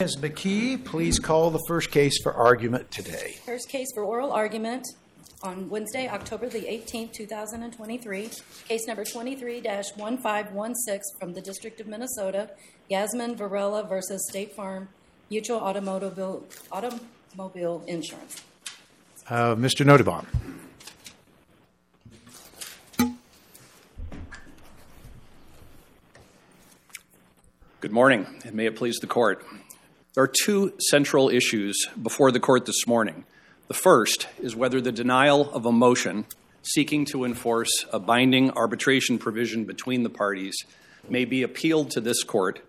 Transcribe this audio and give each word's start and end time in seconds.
Ms. 0.00 0.18
McKee, 0.18 0.84
please 0.84 1.18
call 1.18 1.50
the 1.50 1.58
first 1.66 1.90
case 1.90 2.22
for 2.22 2.32
argument 2.32 2.88
today. 2.92 3.34
First 3.44 3.68
case 3.68 3.88
for 3.92 4.04
oral 4.04 4.30
argument 4.30 4.86
on 5.42 5.68
Wednesday, 5.68 6.06
October 6.06 6.48
the 6.48 6.60
18th, 6.60 7.12
2023. 7.14 8.30
Case 8.68 8.86
number 8.86 9.04
23-1516 9.04 11.00
from 11.18 11.32
the 11.34 11.40
District 11.40 11.80
of 11.80 11.88
Minnesota, 11.88 12.48
Yasmin 12.88 13.34
Varela 13.34 13.82
versus 13.82 14.24
State 14.30 14.54
Farm 14.54 14.88
Mutual 15.30 15.58
Automobile, 15.58 16.44
Automobile 16.70 17.82
Insurance. 17.88 18.44
Uh, 19.28 19.56
Mr. 19.56 19.84
Nottebohm. 19.84 20.26
Good 27.80 27.90
morning, 27.90 28.26
and 28.44 28.54
may 28.54 28.66
it 28.66 28.76
please 28.76 28.98
the 28.98 29.08
court. 29.08 29.44
There 30.14 30.24
are 30.24 30.32
two 30.44 30.72
central 30.78 31.28
issues 31.28 31.86
before 32.02 32.32
the 32.32 32.40
court 32.40 32.64
this 32.64 32.86
morning. 32.86 33.24
The 33.68 33.74
first 33.74 34.26
is 34.40 34.56
whether 34.56 34.80
the 34.80 34.90
denial 34.90 35.52
of 35.52 35.66
a 35.66 35.70
motion 35.70 36.24
seeking 36.62 37.04
to 37.06 37.24
enforce 37.24 37.84
a 37.92 37.98
binding 37.98 38.50
arbitration 38.52 39.18
provision 39.18 39.66
between 39.66 40.04
the 40.04 40.10
parties 40.10 40.64
may 41.10 41.26
be 41.26 41.42
appealed 41.42 41.90
to 41.90 42.00
this 42.00 42.24
court 42.24 42.60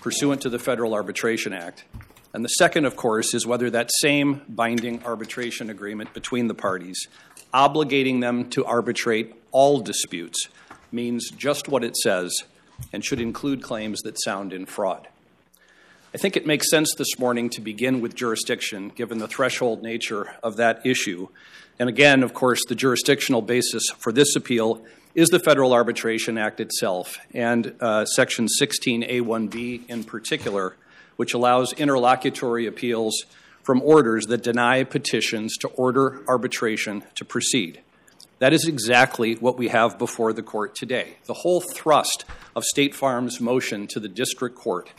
pursuant 0.00 0.40
to 0.40 0.48
the 0.48 0.58
Federal 0.58 0.94
Arbitration 0.94 1.52
Act. 1.52 1.84
And 2.32 2.42
the 2.42 2.48
second, 2.48 2.86
of 2.86 2.96
course, 2.96 3.34
is 3.34 3.46
whether 3.46 3.68
that 3.70 3.90
same 4.00 4.40
binding 4.48 5.04
arbitration 5.04 5.68
agreement 5.68 6.14
between 6.14 6.48
the 6.48 6.54
parties, 6.54 7.08
obligating 7.52 8.22
them 8.22 8.48
to 8.50 8.64
arbitrate 8.64 9.34
all 9.52 9.80
disputes, 9.80 10.48
means 10.90 11.30
just 11.30 11.68
what 11.68 11.84
it 11.84 11.94
says 11.96 12.34
and 12.90 13.04
should 13.04 13.20
include 13.20 13.62
claims 13.62 14.00
that 14.00 14.20
sound 14.20 14.54
in 14.54 14.64
fraud. 14.64 15.08
I 16.16 16.18
think 16.18 16.38
it 16.38 16.46
makes 16.46 16.70
sense 16.70 16.94
this 16.96 17.18
morning 17.18 17.50
to 17.50 17.60
begin 17.60 18.00
with 18.00 18.14
jurisdiction, 18.14 18.88
given 18.88 19.18
the 19.18 19.28
threshold 19.28 19.82
nature 19.82 20.34
of 20.42 20.56
that 20.56 20.86
issue. 20.86 21.28
And 21.78 21.90
again, 21.90 22.22
of 22.22 22.32
course, 22.32 22.62
the 22.66 22.74
jurisdictional 22.74 23.42
basis 23.42 23.90
for 23.98 24.12
this 24.12 24.34
appeal 24.34 24.82
is 25.14 25.28
the 25.28 25.38
Federal 25.38 25.74
Arbitration 25.74 26.38
Act 26.38 26.58
itself, 26.58 27.18
and 27.34 27.74
uh, 27.82 28.06
Section 28.06 28.46
16A1B 28.46 29.90
in 29.90 30.04
particular, 30.04 30.78
which 31.16 31.34
allows 31.34 31.74
interlocutory 31.74 32.64
appeals 32.64 33.26
from 33.62 33.82
orders 33.82 34.24
that 34.28 34.42
deny 34.42 34.84
petitions 34.84 35.58
to 35.58 35.68
order 35.68 36.24
arbitration 36.26 37.04
to 37.16 37.26
proceed. 37.26 37.82
That 38.38 38.54
is 38.54 38.66
exactly 38.66 39.34
what 39.34 39.58
we 39.58 39.68
have 39.68 39.98
before 39.98 40.32
the 40.32 40.42
court 40.42 40.76
today. 40.76 41.18
The 41.26 41.34
whole 41.34 41.60
thrust 41.60 42.24
of 42.54 42.64
State 42.64 42.94
Farm's 42.94 43.38
motion 43.38 43.86
to 43.88 44.00
the 44.00 44.08
district 44.08 44.56
court 44.56 44.90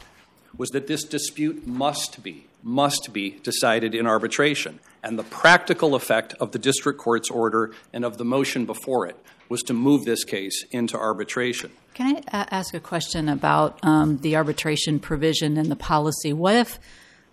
was 0.55 0.69
that 0.69 0.87
this 0.87 1.03
dispute 1.03 1.67
must 1.67 2.23
be, 2.23 2.45
must 2.63 3.13
be 3.13 3.31
decided 3.43 3.95
in 3.95 4.07
arbitration. 4.07 4.79
And 5.03 5.17
the 5.17 5.23
practical 5.23 5.95
effect 5.95 6.33
of 6.39 6.51
the 6.51 6.59
district 6.59 6.99
court's 6.99 7.29
order 7.29 7.71
and 7.93 8.03
of 8.03 8.17
the 8.17 8.25
motion 8.25 8.65
before 8.65 9.07
it 9.07 9.17
was 9.49 9.61
to 9.63 9.73
move 9.73 10.05
this 10.05 10.23
case 10.23 10.63
into 10.71 10.97
arbitration. 10.97 11.71
Can 11.93 12.17
I 12.31 12.47
ask 12.51 12.73
a 12.73 12.79
question 12.79 13.29
about 13.29 13.79
um, 13.83 14.17
the 14.17 14.35
arbitration 14.35 14.99
provision 14.99 15.57
in 15.57 15.69
the 15.69 15.75
policy? 15.75 16.33
What 16.33 16.55
if, 16.55 16.79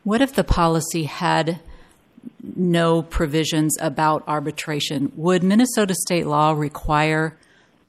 what 0.04 0.22
if 0.22 0.34
the 0.34 0.44
policy 0.44 1.04
had 1.04 1.60
no 2.42 3.02
provisions 3.02 3.76
about 3.80 4.22
arbitration? 4.26 5.12
Would 5.16 5.42
Minnesota 5.42 5.94
state 5.94 6.26
law 6.26 6.52
require 6.52 7.36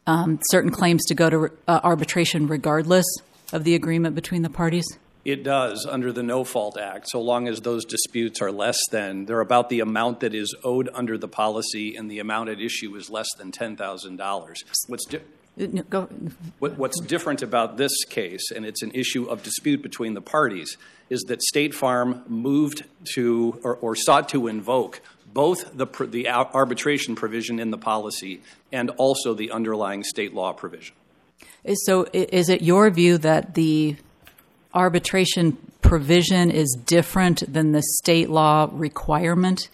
um, 0.08 0.40
certain 0.50 0.72
claims 0.72 1.04
to 1.06 1.16
go 1.16 1.30
to 1.30 1.52
uh, 1.68 1.80
arbitration 1.84 2.48
regardless 2.48 3.06
of 3.54 3.64
the 3.64 3.76
agreement 3.76 4.16
between 4.16 4.42
the 4.42 4.50
parties? 4.50 4.86
It 5.26 5.44
does 5.44 5.88
under 5.90 6.12
the 6.12 6.22
No 6.22 6.44
Fault 6.44 6.78
Act, 6.78 7.10
so 7.10 7.20
long 7.20 7.48
as 7.48 7.62
those 7.62 7.84
disputes 7.84 8.42
are 8.44 8.52
less 8.52 8.78
than, 8.92 9.26
they're 9.26 9.42
about 9.42 9.70
the 9.70 9.80
amount 9.80 10.20
that 10.20 10.36
is 10.36 10.56
owed 10.64 10.88
under 10.94 11.18
the 11.18 11.28
policy, 11.28 11.96
and 11.96 12.12
the 12.12 12.20
amount 12.20 12.50
at 12.50 12.62
issue 12.62 12.96
is 12.96 13.10
less 13.10 13.28
than 13.40 13.52
$10,000. 13.52 14.64
What's, 14.88 15.06
di- 15.06 15.18
Uh, 15.60 15.82
Go, 15.90 16.08
what, 16.60 16.78
what's 16.78 17.00
different 17.02 17.42
about 17.42 17.78
this 17.78 18.06
case, 18.06 18.52
and 18.52 18.68
it's 18.68 18.84
an 18.84 18.92
issue 18.92 19.26
of 19.26 19.42
dispute 19.42 19.82
between 19.82 20.14
the 20.14 20.22
parties, 20.22 20.78
is 21.10 21.22
that 21.28 21.42
State 21.42 21.74
Farm 21.74 22.24
moved 22.28 22.84
to 23.16 23.60
or, 23.64 23.78
or 23.78 23.96
sought 23.96 24.30
to 24.30 24.48
invoke 24.48 25.02
both 25.34 25.76
the, 25.76 25.88
the 26.06 26.30
arbitration 26.30 27.16
provision 27.16 27.60
in 27.60 27.72
the 27.72 27.78
policy 27.80 28.42
and 28.72 28.92
also 28.92 29.34
the 29.34 29.50
underlying 29.50 30.04
state 30.04 30.34
law 30.36 30.54
provision. 30.54 30.96
So 31.86 32.06
is 32.14 32.48
it 32.50 32.62
your 32.62 32.90
view 32.92 33.18
that 33.18 33.56
the 33.56 33.98
arbitration 34.76 35.58
provision 35.82 36.52
is 36.52 36.78
different 36.86 37.52
than 37.52 37.72
the 37.72 37.82
state 37.82 38.30
law 38.30 38.70
requirement? 38.72 39.70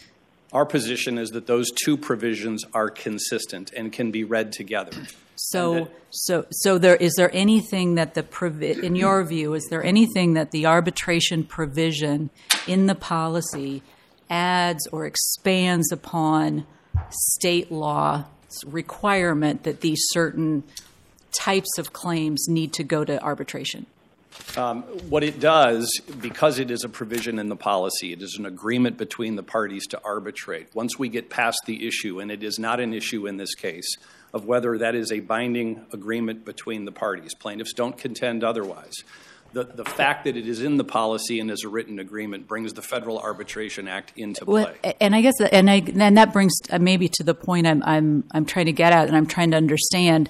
Our 0.53 0.65
position 0.65 1.17
is 1.17 1.29
that 1.31 1.47
those 1.47 1.71
two 1.71 1.97
provisions 1.97 2.65
are 2.73 2.89
consistent 2.89 3.71
and 3.75 3.91
can 3.91 4.11
be 4.11 4.23
read 4.23 4.51
together. 4.51 4.91
So, 5.35 5.87
so, 6.11 6.45
so 6.51 6.77
there 6.77 6.97
is 6.97 7.13
there 7.15 7.31
anything 7.33 7.95
that 7.95 8.13
the 8.13 8.21
provi- 8.21 8.85
in 8.85 8.95
your 8.95 9.23
view 9.23 9.53
is 9.55 9.65
there 9.69 9.83
anything 9.83 10.33
that 10.33 10.51
the 10.51 10.67
arbitration 10.67 11.43
provision 11.43 12.29
in 12.67 12.85
the 12.85 12.93
policy 12.95 13.81
adds 14.29 14.85
or 14.91 15.05
expands 15.05 15.91
upon 15.91 16.65
state 17.09 17.71
law 17.71 18.25
requirement 18.65 19.63
that 19.63 19.81
these 19.81 20.01
certain 20.09 20.63
types 21.39 21.77
of 21.77 21.93
claims 21.93 22.47
need 22.47 22.73
to 22.73 22.83
go 22.83 23.03
to 23.03 23.21
arbitration? 23.23 23.85
What 25.09 25.23
it 25.23 25.39
does, 25.39 26.01
because 26.19 26.59
it 26.59 26.71
is 26.71 26.83
a 26.83 26.89
provision 26.89 27.39
in 27.39 27.49
the 27.49 27.55
policy, 27.55 28.13
it 28.13 28.21
is 28.21 28.35
an 28.37 28.45
agreement 28.45 28.97
between 28.97 29.35
the 29.35 29.43
parties 29.43 29.87
to 29.87 30.01
arbitrate. 30.03 30.73
Once 30.73 30.97
we 30.99 31.09
get 31.09 31.29
past 31.29 31.59
the 31.65 31.87
issue, 31.87 32.19
and 32.19 32.31
it 32.31 32.43
is 32.43 32.59
not 32.59 32.79
an 32.79 32.93
issue 32.93 33.27
in 33.27 33.37
this 33.37 33.55
case, 33.55 33.95
of 34.33 34.45
whether 34.45 34.77
that 34.77 34.95
is 34.95 35.11
a 35.11 35.19
binding 35.19 35.85
agreement 35.91 36.45
between 36.45 36.85
the 36.85 36.91
parties, 36.91 37.33
plaintiffs 37.33 37.73
don't 37.73 37.97
contend 37.97 38.43
otherwise. 38.43 38.93
The, 39.53 39.65
the 39.65 39.83
fact 39.83 40.23
that 40.23 40.37
it 40.37 40.47
is 40.47 40.61
in 40.61 40.77
the 40.77 40.85
policy 40.85 41.41
and 41.41 41.51
is 41.51 41.65
a 41.65 41.67
written 41.67 41.99
agreement 41.99 42.47
brings 42.47 42.71
the 42.71 42.81
Federal 42.81 43.19
Arbitration 43.19 43.89
Act 43.89 44.13
into 44.15 44.45
Well, 44.45 44.73
play. 44.81 44.95
and 45.01 45.13
I 45.13 45.21
guess, 45.21 45.33
and 45.41 45.69
I, 45.69 45.83
and 45.93 46.17
that 46.17 46.31
brings 46.31 46.53
uh, 46.69 46.79
maybe 46.79 47.09
to 47.09 47.23
the 47.23 47.33
point 47.33 47.67
I'm, 47.67 47.83
I'm, 47.83 48.23
I'm 48.31 48.45
trying 48.45 48.67
to 48.67 48.71
get 48.71 48.93
at, 48.93 49.09
and 49.09 49.17
I'm 49.17 49.27
trying 49.27 49.51
to 49.51 49.57
understand: 49.57 50.29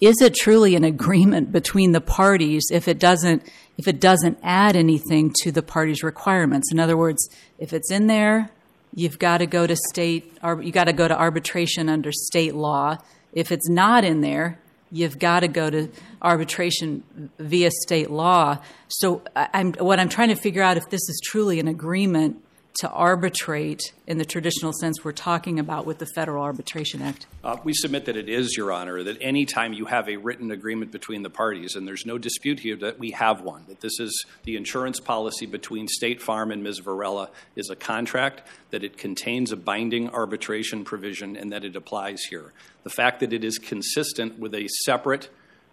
is 0.00 0.20
it 0.20 0.34
truly 0.34 0.74
an 0.76 0.84
agreement 0.84 1.50
between 1.50 1.92
the 1.92 2.00
parties 2.00 2.64
if 2.70 2.88
it 2.88 2.98
doesn't, 2.98 3.42
if 3.76 3.88
it 3.88 4.00
doesn't 4.00 4.38
add 4.42 4.76
anything 4.76 5.34
to 5.42 5.52
the 5.52 5.62
parties' 5.62 6.02
requirements? 6.02 6.70
In 6.70 6.78
other 6.78 6.96
words, 6.96 7.28
if 7.58 7.72
it's 7.72 7.90
in 7.90 8.06
there, 8.06 8.50
you've 8.94 9.18
got 9.18 9.38
to 9.38 9.46
go 9.46 9.66
to 9.66 9.76
state, 9.88 10.38
or 10.42 10.62
you 10.62 10.72
got 10.72 10.84
to 10.84 10.92
go 10.92 11.08
to 11.08 11.18
arbitration 11.18 11.88
under 11.88 12.12
state 12.12 12.54
law. 12.54 12.98
If 13.32 13.52
it's 13.52 13.68
not 13.68 14.04
in 14.04 14.20
there, 14.20 14.60
you've 14.90 15.18
got 15.18 15.40
to 15.40 15.48
go 15.48 15.68
to 15.68 15.88
arbitration 16.22 17.30
via 17.38 17.70
state 17.82 18.10
law. 18.10 18.58
So 18.88 19.22
I'm, 19.36 19.72
what 19.74 20.00
I'm 20.00 20.08
trying 20.08 20.28
to 20.28 20.36
figure 20.36 20.62
out 20.62 20.76
if 20.76 20.88
this 20.90 21.08
is 21.08 21.20
truly 21.24 21.60
an 21.60 21.68
agreement 21.68 22.42
to 22.78 22.88
arbitrate 22.90 23.80
in 24.06 24.18
the 24.18 24.24
traditional 24.24 24.72
sense 24.72 25.02
we're 25.02 25.10
talking 25.10 25.58
about 25.58 25.84
with 25.84 25.98
the 25.98 26.06
Federal 26.14 26.44
Arbitration 26.44 27.02
Act. 27.02 27.26
Uh, 27.42 27.56
we 27.64 27.72
submit 27.72 28.04
that 28.04 28.16
it 28.16 28.28
is, 28.28 28.56
Your 28.56 28.70
Honor, 28.70 29.02
that 29.02 29.18
any 29.20 29.44
time 29.44 29.72
you 29.72 29.86
have 29.86 30.08
a 30.08 30.16
written 30.16 30.52
agreement 30.52 30.92
between 30.92 31.22
the 31.22 31.30
parties, 31.30 31.74
and 31.74 31.88
there's 31.88 32.06
no 32.06 32.18
dispute 32.18 32.60
here 32.60 32.76
that 32.76 32.98
we 32.98 33.10
have 33.10 33.40
one, 33.40 33.64
that 33.68 33.80
this 33.80 33.98
is 33.98 34.24
the 34.44 34.56
insurance 34.56 35.00
policy 35.00 35.44
between 35.44 35.88
State 35.88 36.22
Farm 36.22 36.52
and 36.52 36.62
Ms. 36.62 36.78
Varela 36.78 37.30
is 37.56 37.68
a 37.68 37.76
contract, 37.76 38.42
that 38.70 38.84
it 38.84 38.96
contains 38.96 39.50
a 39.50 39.56
binding 39.56 40.08
arbitration 40.10 40.84
provision, 40.84 41.36
and 41.36 41.50
that 41.52 41.64
it 41.64 41.74
applies 41.74 42.22
here. 42.24 42.52
The 42.84 42.90
fact 42.90 43.20
that 43.20 43.32
it 43.32 43.42
is 43.42 43.58
consistent 43.58 44.38
with 44.38 44.54
a 44.54 44.68
separate 44.84 45.30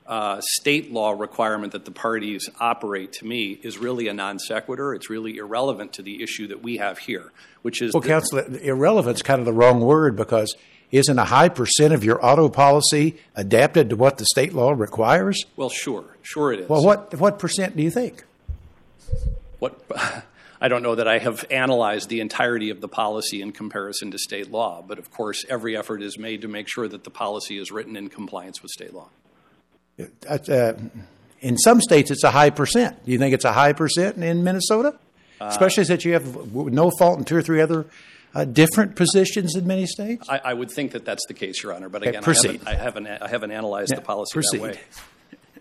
uh, 0.07 0.39
state 0.41 0.91
law 0.91 1.11
requirement 1.11 1.73
that 1.73 1.85
the 1.85 1.91
parties 1.91 2.49
operate 2.59 3.11
to 3.13 3.25
me 3.25 3.59
is 3.63 3.77
really 3.77 4.07
a 4.07 4.13
non 4.13 4.37
sequitur. 4.39 4.93
It's 4.93 5.09
really 5.09 5.37
irrelevant 5.37 5.93
to 5.93 6.01
the 6.01 6.21
issue 6.21 6.47
that 6.47 6.61
we 6.61 6.77
have 6.77 6.99
here, 6.99 7.31
which 7.63 7.81
is 7.81 7.93
Well, 7.93 8.01
that- 8.01 8.07
Counsel, 8.07 8.39
irrelevant's 8.57 9.21
kind 9.21 9.39
of 9.39 9.45
the 9.45 9.53
wrong 9.53 9.81
word 9.81 10.15
because 10.15 10.55
isn't 10.91 11.17
a 11.17 11.25
high 11.25 11.49
percent 11.49 11.93
of 11.93 12.03
your 12.03 12.23
auto 12.23 12.47
policy 12.49 13.17
adapted 13.35 13.89
to 13.89 13.95
what 13.95 14.17
the 14.19 14.25
state 14.25 14.53
law 14.53 14.71
requires? 14.71 15.43
well, 15.55 15.69
sure, 15.69 16.05
sure 16.21 16.53
it 16.53 16.59
is. 16.61 16.69
Well, 16.69 16.83
what 16.83 17.15
what 17.19 17.39
percent 17.39 17.75
do 17.75 17.81
you 17.83 17.89
think? 17.91 18.23
What 19.59 19.79
I 20.61 20.67
don't 20.67 20.83
know 20.83 20.95
that 20.95 21.07
I 21.07 21.17
have 21.17 21.43
analyzed 21.51 22.09
the 22.09 22.21
entirety 22.21 22.69
of 22.69 22.79
the 22.79 22.87
policy 22.87 23.41
in 23.41 23.51
comparison 23.51 24.11
to 24.11 24.17
state 24.17 24.49
law, 24.51 24.83
but 24.87 24.97
of 24.99 25.11
course, 25.11 25.43
every 25.49 25.75
effort 25.75 26.01
is 26.01 26.17
made 26.17 26.41
to 26.43 26.47
make 26.47 26.67
sure 26.67 26.87
that 26.87 27.03
the 27.03 27.09
policy 27.09 27.57
is 27.57 27.71
written 27.71 27.95
in 27.97 28.07
compliance 28.09 28.61
with 28.61 28.71
state 28.71 28.93
law. 28.93 29.09
Uh, 30.27 30.73
in 31.41 31.57
some 31.57 31.79
states, 31.81 32.11
it's 32.11 32.23
a 32.23 32.31
high 32.31 32.49
percent. 32.49 33.05
Do 33.05 33.11
you 33.11 33.17
think 33.17 33.33
it's 33.33 33.45
a 33.45 33.53
high 33.53 33.73
percent 33.73 34.17
in 34.17 34.43
Minnesota? 34.43 34.97
Especially 35.39 35.83
since 35.83 36.05
you 36.05 36.13
have 36.13 36.53
no 36.53 36.91
fault 36.97 37.19
in 37.19 37.25
two 37.25 37.35
or 37.35 37.41
three 37.41 37.61
other 37.61 37.85
uh, 38.33 38.45
different 38.45 38.95
positions 38.95 39.55
in 39.55 39.67
many 39.67 39.85
states? 39.85 40.27
I, 40.29 40.39
I 40.45 40.53
would 40.53 40.71
think 40.71 40.91
that 40.93 41.05
that's 41.05 41.25
the 41.27 41.33
case, 41.33 41.61
Your 41.61 41.73
Honor, 41.73 41.89
but 41.89 42.01
Okay, 42.01 42.09
again, 42.09 42.23
proceed. 42.23 42.61
I 42.65 42.73
haven't, 42.73 43.05
I 43.07 43.09
haven't, 43.11 43.21
I 43.23 43.27
haven't 43.29 43.51
analyzed 43.51 43.91
Yeah, 43.91 43.97
the 43.99 44.01
policy 44.05 44.33
proceed. 44.33 44.79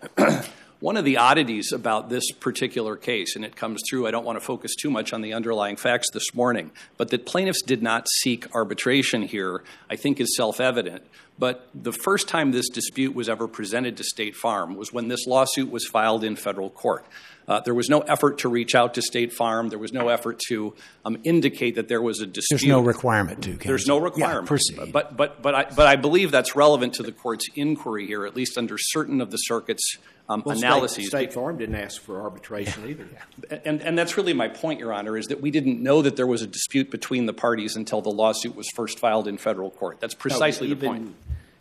that 0.01 0.17
way. 0.17 0.41
One 0.79 0.97
of 0.97 1.05
the 1.05 1.17
oddities 1.17 1.71
about 1.71 2.09
this 2.09 2.31
particular 2.31 2.95
case, 2.95 3.35
and 3.35 3.45
it 3.45 3.55
comes 3.55 3.81
through, 3.89 4.07
I 4.07 4.11
don't 4.11 4.25
want 4.25 4.37
to 4.37 4.43
focus 4.45 4.75
too 4.75 4.89
much 4.89 5.13
on 5.13 5.21
the 5.21 5.33
underlying 5.33 5.77
facts 5.77 6.09
this 6.11 6.33
morning, 6.35 6.71
but 6.97 7.09
that 7.11 7.25
plaintiffs 7.25 7.61
did 7.61 7.81
not 7.81 8.07
seek 8.21 8.53
arbitration 8.53 9.23
here, 9.23 9.63
I 9.89 9.95
think 9.95 10.19
is 10.19 10.35
self 10.35 10.59
evident. 10.59 11.03
But 11.37 11.67
the 11.73 11.91
first 11.91 12.29
time 12.29 12.51
this 12.51 12.69
dispute 12.69 13.13
was 13.13 13.27
ever 13.27 13.47
presented 13.47 13.97
to 13.97 14.03
State 14.03 14.35
Farm 14.35 14.75
was 14.75 14.93
when 14.93 15.09
this 15.09 15.25
lawsuit 15.27 15.69
was 15.69 15.85
filed 15.85 16.23
in 16.23 16.35
federal 16.35 16.69
court. 16.69 17.05
Uh, 17.47 17.59
there 17.59 17.75
was 17.75 17.89
no 17.89 17.99
effort 18.01 18.39
to 18.39 18.49
reach 18.49 18.73
out 18.73 18.95
to 18.95 19.01
State 19.01 19.31
Farm. 19.31 19.69
There 19.69 19.77
was 19.77 19.93
no 19.93 20.09
effort 20.09 20.39
to 20.47 20.73
um, 21.03 21.17
indicate 21.23 21.75
that 21.75 21.87
there 21.87 22.01
was 22.01 22.19
a 22.19 22.25
dispute. 22.25 22.61
There's 22.61 22.67
no 22.67 22.79
requirement 22.79 23.43
to. 23.43 23.53
There's 23.53 23.85
no 23.85 23.99
requirement. 23.99 24.45
Yeah, 24.45 24.47
proceed. 24.47 24.91
But 24.91 25.15
but 25.15 25.41
but 25.41 25.53
I 25.53 25.63
but 25.65 25.87
I 25.87 25.95
believe 25.95 26.31
that's 26.31 26.55
relevant 26.55 26.95
to 26.95 27.03
the 27.03 27.11
court's 27.11 27.45
inquiry 27.55 28.07
here, 28.07 28.25
at 28.25 28.35
least 28.35 28.57
under 28.57 28.77
certain 28.79 29.21
of 29.21 29.29
the 29.29 29.37
circuit's 29.37 29.97
um, 30.27 30.41
well, 30.45 30.57
analyses. 30.57 31.07
State, 31.07 31.07
State 31.07 31.33
Farm 31.33 31.57
didn't 31.57 31.75
ask 31.75 32.01
for 32.01 32.21
arbitration 32.21 32.89
either. 32.89 33.07
And, 33.63 33.81
and 33.81 33.97
that's 33.97 34.17
really 34.17 34.33
my 34.33 34.47
point, 34.47 34.79
Your 34.79 34.91
Honor, 34.91 35.17
is 35.17 35.27
that 35.27 35.41
we 35.41 35.51
didn't 35.51 35.81
know 35.81 36.01
that 36.01 36.15
there 36.15 36.27
was 36.27 36.41
a 36.41 36.47
dispute 36.47 36.89
between 36.89 37.25
the 37.25 37.33
parties 37.33 37.75
until 37.75 38.01
the 38.01 38.09
lawsuit 38.09 38.55
was 38.55 38.67
first 38.75 38.99
filed 38.99 39.27
in 39.27 39.37
federal 39.37 39.69
court. 39.69 39.99
That's 39.99 40.15
precisely 40.15 40.67
no, 40.67 40.71
even, 40.71 40.79
the 40.79 40.87
point. 40.87 41.15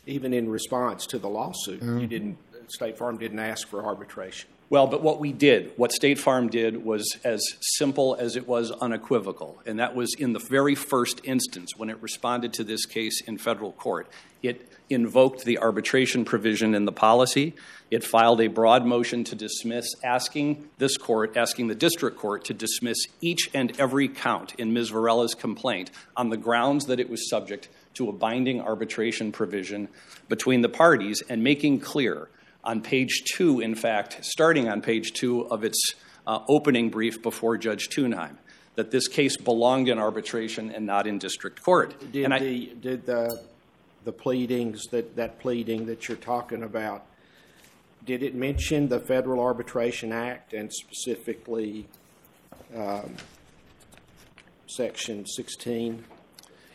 Even 0.06 0.32
in 0.32 0.49
response 0.49 1.06
to 1.08 1.19
the 1.19 1.28
lawsuit, 1.28 1.81
mm-hmm. 1.81 1.99
you 1.99 2.06
didn't. 2.06 2.38
State 2.69 2.96
Farm 2.96 3.19
didn't 3.19 3.38
ask 3.38 3.69
for 3.69 3.84
arbitration. 3.84 4.49
Well, 4.70 4.87
but 4.87 5.02
what 5.02 5.20
we 5.20 5.32
did, 5.32 5.72
what 5.76 5.93
State 5.93 6.19
Farm 6.19 6.49
did, 6.49 6.84
was 6.84 7.16
as 7.22 7.43
simple 7.61 8.16
as 8.19 8.34
it 8.34 8.49
was 8.49 8.70
unequivocal. 8.70 9.61
And 9.66 9.78
that 9.78 9.94
was 9.94 10.14
in 10.14 10.32
the 10.32 10.38
very 10.38 10.75
first 10.75 11.20
instance 11.25 11.76
when 11.76 11.90
it 11.90 12.00
responded 12.00 12.55
to 12.55 12.64
this 12.64 12.87
case 12.87 13.20
in 13.20 13.37
federal 13.37 13.72
court. 13.72 14.08
It 14.43 14.69
invoked 14.90 15.44
the 15.44 15.58
arbitration 15.58 16.25
provision 16.25 16.75
in 16.75 16.84
the 16.87 16.93
policy. 16.93 17.55
It 17.90 18.05
filed 18.05 18.40
a 18.40 18.49
broad 18.49 18.84
motion 18.84 19.25
to 19.25 19.34
dismiss, 19.34 19.94
asking 20.02 20.69
this 20.78 20.96
court, 20.96 21.37
asking 21.37 21.69
the 21.69 21.75
district 21.75 22.19
court 22.19 22.44
to 22.46 22.55
dismiss 22.55 22.99
each 23.20 23.50
and 23.55 23.78
every 23.78 24.08
count 24.08 24.55
in 24.58 24.72
Ms. 24.72 24.90
Varela's 24.90 25.34
complaint 25.34 25.90
on 26.16 26.31
the 26.31 26.37
grounds 26.37 26.87
that 26.87 27.00
it 27.00 27.08
was 27.08 27.28
subject 27.28 27.69
to 27.94 28.08
a 28.08 28.12
binding 28.12 28.61
arbitration 28.61 29.31
provision 29.31 29.88
between 30.28 30.62
the 30.62 30.69
parties 30.69 31.22
and 31.28 31.43
making 31.43 31.81
clear 31.81 32.28
on 32.64 32.81
page 32.81 33.22
two, 33.25 33.61
in 33.61 33.75
fact, 33.75 34.25
starting 34.25 34.69
on 34.69 34.81
page 34.81 35.12
two 35.12 35.46
of 35.49 35.64
its 35.64 35.94
uh, 36.26 36.40
opening 36.49 36.90
brief 36.90 37.22
before 37.22 37.56
Judge 37.56 37.88
Tunheim, 37.88 38.37
that 38.75 38.90
this 38.90 39.08
case 39.08 39.37
belonged 39.37 39.88
in 39.88 39.99
arbitration 39.99 40.70
and 40.70 40.87
not 40.87 41.06
in 41.06 41.19
district 41.19 41.62
court. 41.62 41.94
Did, 42.12 42.32
I, 42.32 42.38
the, 42.38 42.72
did 42.81 43.06
the, 43.06 43.43
the 44.05 44.12
pleadings, 44.12 44.87
that, 44.90 45.16
that 45.16 45.38
pleading 45.40 45.87
that 45.87 46.08
you're 46.08 46.16
talking 46.16 46.62
about, 46.62 47.06
did 48.05 48.22
it 48.22 48.34
mention 48.34 48.88
the 48.88 49.00
Federal 49.00 49.40
Arbitration 49.40 50.12
Act 50.12 50.52
and 50.52 50.72
specifically 50.72 51.87
um, 52.76 53.16
Section 54.66 55.26
16? 55.26 56.05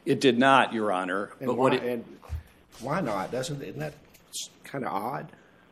It 0.06 0.22
did 0.22 0.40
not, 0.40 0.74
Your 0.74 0.92
Honor. 0.92 1.32
And, 1.40 1.56
why, 1.56 1.74
it, 1.74 1.84
and 1.84 2.06
why 2.80 3.02
not? 3.02 3.32
Doesn't 3.32 3.62
isn't 3.62 3.80
that 3.80 3.94
kind 4.64 4.86
of 4.86 4.94
odd? 4.94 5.28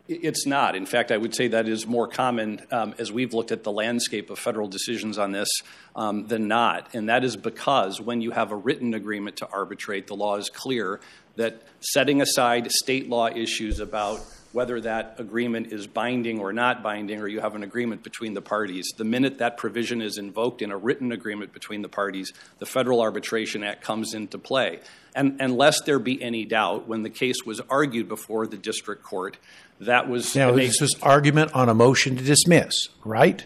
It's 0.07 0.45
not. 0.45 0.75
In 0.75 0.85
fact, 0.85 1.11
I 1.11 1.17
would 1.17 1.35
say 1.35 1.49
that 1.49 1.67
is 1.67 1.85
more 1.85 2.07
common 2.07 2.61
um, 2.71 2.95
as 2.97 3.11
we've 3.11 3.33
looked 3.33 3.51
at 3.51 3.63
the 3.63 3.71
landscape 3.71 4.29
of 4.29 4.39
federal 4.39 4.67
decisions 4.67 5.17
on 5.17 5.33
this 5.33 5.49
um, 5.95 6.27
than 6.27 6.47
not. 6.47 6.95
And 6.95 7.09
that 7.09 7.25
is 7.25 7.35
because 7.35 7.99
when 7.99 8.21
you 8.21 8.31
have 8.31 8.51
a 8.51 8.55
written 8.55 8.93
agreement 8.93 9.37
to 9.37 9.49
arbitrate, 9.49 10.07
the 10.07 10.15
law 10.15 10.37
is 10.37 10.49
clear 10.49 11.01
that 11.35 11.61
setting 11.81 12.21
aside 12.21 12.71
state 12.71 13.09
law 13.09 13.27
issues 13.27 13.79
about 13.79 14.21
whether 14.57 14.81
that 14.81 15.13
agreement 15.19 15.71
is 15.71 15.85
binding 15.85 16.39
or 16.39 16.51
not 16.51 16.81
binding, 16.81 17.21
or 17.21 17.27
you 17.27 17.39
have 17.39 17.53
an 17.53 17.61
agreement 17.61 18.01
between 18.01 18.33
the 18.33 18.41
parties. 18.41 18.91
The 18.97 19.03
minute 19.03 19.37
that 19.37 19.55
provision 19.55 20.01
is 20.01 20.17
invoked 20.17 20.63
in 20.63 20.71
a 20.71 20.77
written 20.77 21.11
agreement 21.11 21.53
between 21.53 21.83
the 21.83 21.89
parties, 21.89 22.33
the 22.57 22.65
Federal 22.65 22.99
Arbitration 22.99 23.63
Act 23.63 23.83
comes 23.83 24.15
into 24.15 24.39
play. 24.39 24.79
And 25.13 25.39
unless 25.39 25.81
there 25.81 25.99
be 25.99 26.19
any 26.23 26.43
doubt, 26.43 26.87
when 26.87 27.03
the 27.03 27.11
case 27.11 27.45
was 27.45 27.61
argued 27.69 28.07
before 28.07 28.47
the 28.47 28.57
district 28.57 29.03
court, 29.03 29.37
that 29.81 30.09
was. 30.09 30.35
Now, 30.35 30.49
this 30.53 30.81
was 30.81 30.95
argument 31.03 31.53
on 31.53 31.69
a 31.69 31.75
motion 31.75 32.15
to 32.15 32.23
dismiss, 32.23 32.73
right? 33.05 33.45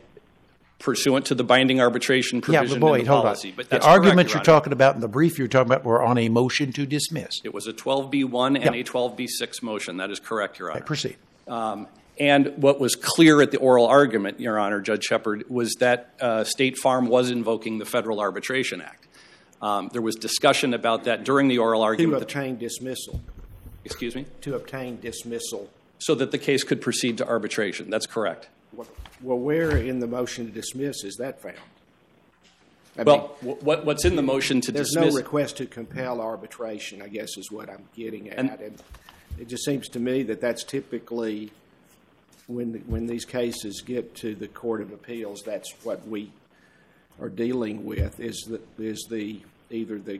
Pursuant 0.81 1.27
to 1.27 1.35
the 1.35 1.43
binding 1.43 1.79
arbitration 1.79 2.41
provision 2.41 2.67
yeah, 2.67 2.73
but 2.73 2.79
boy, 2.79 2.99
in 2.99 3.05
the 3.05 3.11
hold 3.11 3.23
policy. 3.23 3.49
On. 3.49 3.55
But 3.55 3.69
the 3.69 3.85
argument 3.85 4.33
you're 4.33 4.43
talking 4.43 4.73
about 4.73 4.95
in 4.95 5.01
the 5.01 5.07
brief 5.07 5.37
you're 5.37 5.47
talking 5.47 5.71
about 5.71 5.85
were 5.85 6.03
on 6.03 6.17
a 6.17 6.27
motion 6.27 6.73
to 6.73 6.85
dismiss. 6.85 7.39
It 7.43 7.53
was 7.53 7.67
a 7.67 7.73
12B1 7.73 8.59
and 8.65 8.75
a 8.75 8.83
12B6 8.83 9.61
motion. 9.61 9.97
That 9.97 10.09
is 10.09 10.19
correct, 10.19 10.59
Your 10.59 10.71
Honor. 10.71 10.79
Right, 10.79 10.85
proceed. 10.85 11.17
Um, 11.47 11.87
and 12.19 12.53
what 12.57 12.79
was 12.79 12.95
clear 12.95 13.41
at 13.41 13.51
the 13.51 13.57
oral 13.57 13.87
argument, 13.87 14.39
Your 14.39 14.59
Honor, 14.59 14.81
Judge 14.81 15.03
Shepherd, 15.03 15.49
was 15.49 15.75
that 15.79 16.13
uh, 16.19 16.43
State 16.43 16.77
Farm 16.77 17.07
was 17.07 17.31
invoking 17.31 17.77
the 17.77 17.85
Federal 17.85 18.19
Arbitration 18.19 18.81
Act. 18.81 19.07
Um, 19.61 19.89
there 19.93 20.01
was 20.01 20.15
discussion 20.15 20.73
about 20.73 21.03
that 21.05 21.23
during 21.23 21.47
the 21.47 21.59
oral 21.59 21.83
argument. 21.83 22.19
To 22.19 22.23
obtain 22.23 22.57
dismissal. 22.57 23.21
Excuse 23.85 24.15
me? 24.15 24.25
To 24.41 24.55
obtain 24.55 24.99
dismissal. 24.99 25.69
So 25.99 26.15
that 26.15 26.31
the 26.31 26.37
case 26.37 26.63
could 26.63 26.81
proceed 26.81 27.19
to 27.19 27.27
arbitration. 27.27 27.89
That's 27.89 28.07
correct. 28.07 28.49
Well, 28.73 29.39
where 29.39 29.77
in 29.77 29.99
the 29.99 30.07
motion 30.07 30.45
to 30.45 30.51
dismiss 30.51 31.03
is 31.03 31.15
that 31.17 31.41
found? 31.41 31.57
I 32.97 33.03
well, 33.03 33.37
mean, 33.41 33.55
what, 33.61 33.85
what's 33.85 34.05
in 34.05 34.15
the 34.15 34.21
motion 34.21 34.59
to 34.61 34.71
there's 34.71 34.87
dismiss? 34.87 35.03
There's 35.03 35.13
no 35.13 35.19
request 35.19 35.57
to 35.57 35.65
compel 35.65 36.19
arbitration, 36.19 37.01
I 37.01 37.07
guess, 37.07 37.37
is 37.37 37.51
what 37.51 37.69
I'm 37.69 37.85
getting 37.95 38.29
at. 38.29 38.37
And, 38.37 38.49
and 38.49 38.83
it 39.39 39.47
just 39.47 39.63
seems 39.63 39.87
to 39.89 39.99
me 39.99 40.23
that 40.23 40.41
that's 40.41 40.63
typically 40.63 41.51
when 42.47 42.83
when 42.87 43.07
these 43.07 43.25
cases 43.25 43.81
get 43.81 44.15
to 44.15 44.35
the 44.35 44.47
court 44.47 44.81
of 44.81 44.91
appeals, 44.91 45.41
that's 45.45 45.71
what 45.83 46.05
we 46.07 46.31
are 47.19 47.29
dealing 47.29 47.85
with 47.85 48.19
is 48.19 48.47
the 48.49 48.61
is 48.83 49.07
the 49.09 49.39
either 49.69 49.97
the 49.97 50.19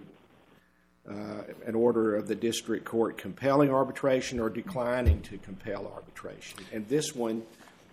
uh, 1.09 1.44
an 1.65 1.75
order 1.75 2.15
of 2.15 2.27
the 2.27 2.36
district 2.36 2.86
court 2.86 3.18
compelling 3.18 3.71
arbitration 3.71 4.39
or 4.39 4.50
declining 4.50 5.21
to 5.24 5.38
compel 5.39 5.92
arbitration. 5.94 6.59
And 6.71 6.88
this 6.88 7.15
one 7.15 7.42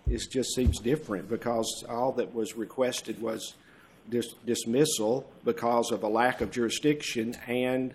is 0.07 0.27
just 0.27 0.53
seems 0.53 0.79
different 0.79 1.29
because 1.29 1.83
all 1.89 2.11
that 2.13 2.33
was 2.33 2.55
requested 2.55 3.21
was 3.21 3.55
dis- 4.09 4.33
dismissal 4.45 5.29
because 5.45 5.91
of 5.91 6.03
a 6.03 6.07
lack 6.07 6.41
of 6.41 6.51
jurisdiction 6.51 7.35
and 7.47 7.93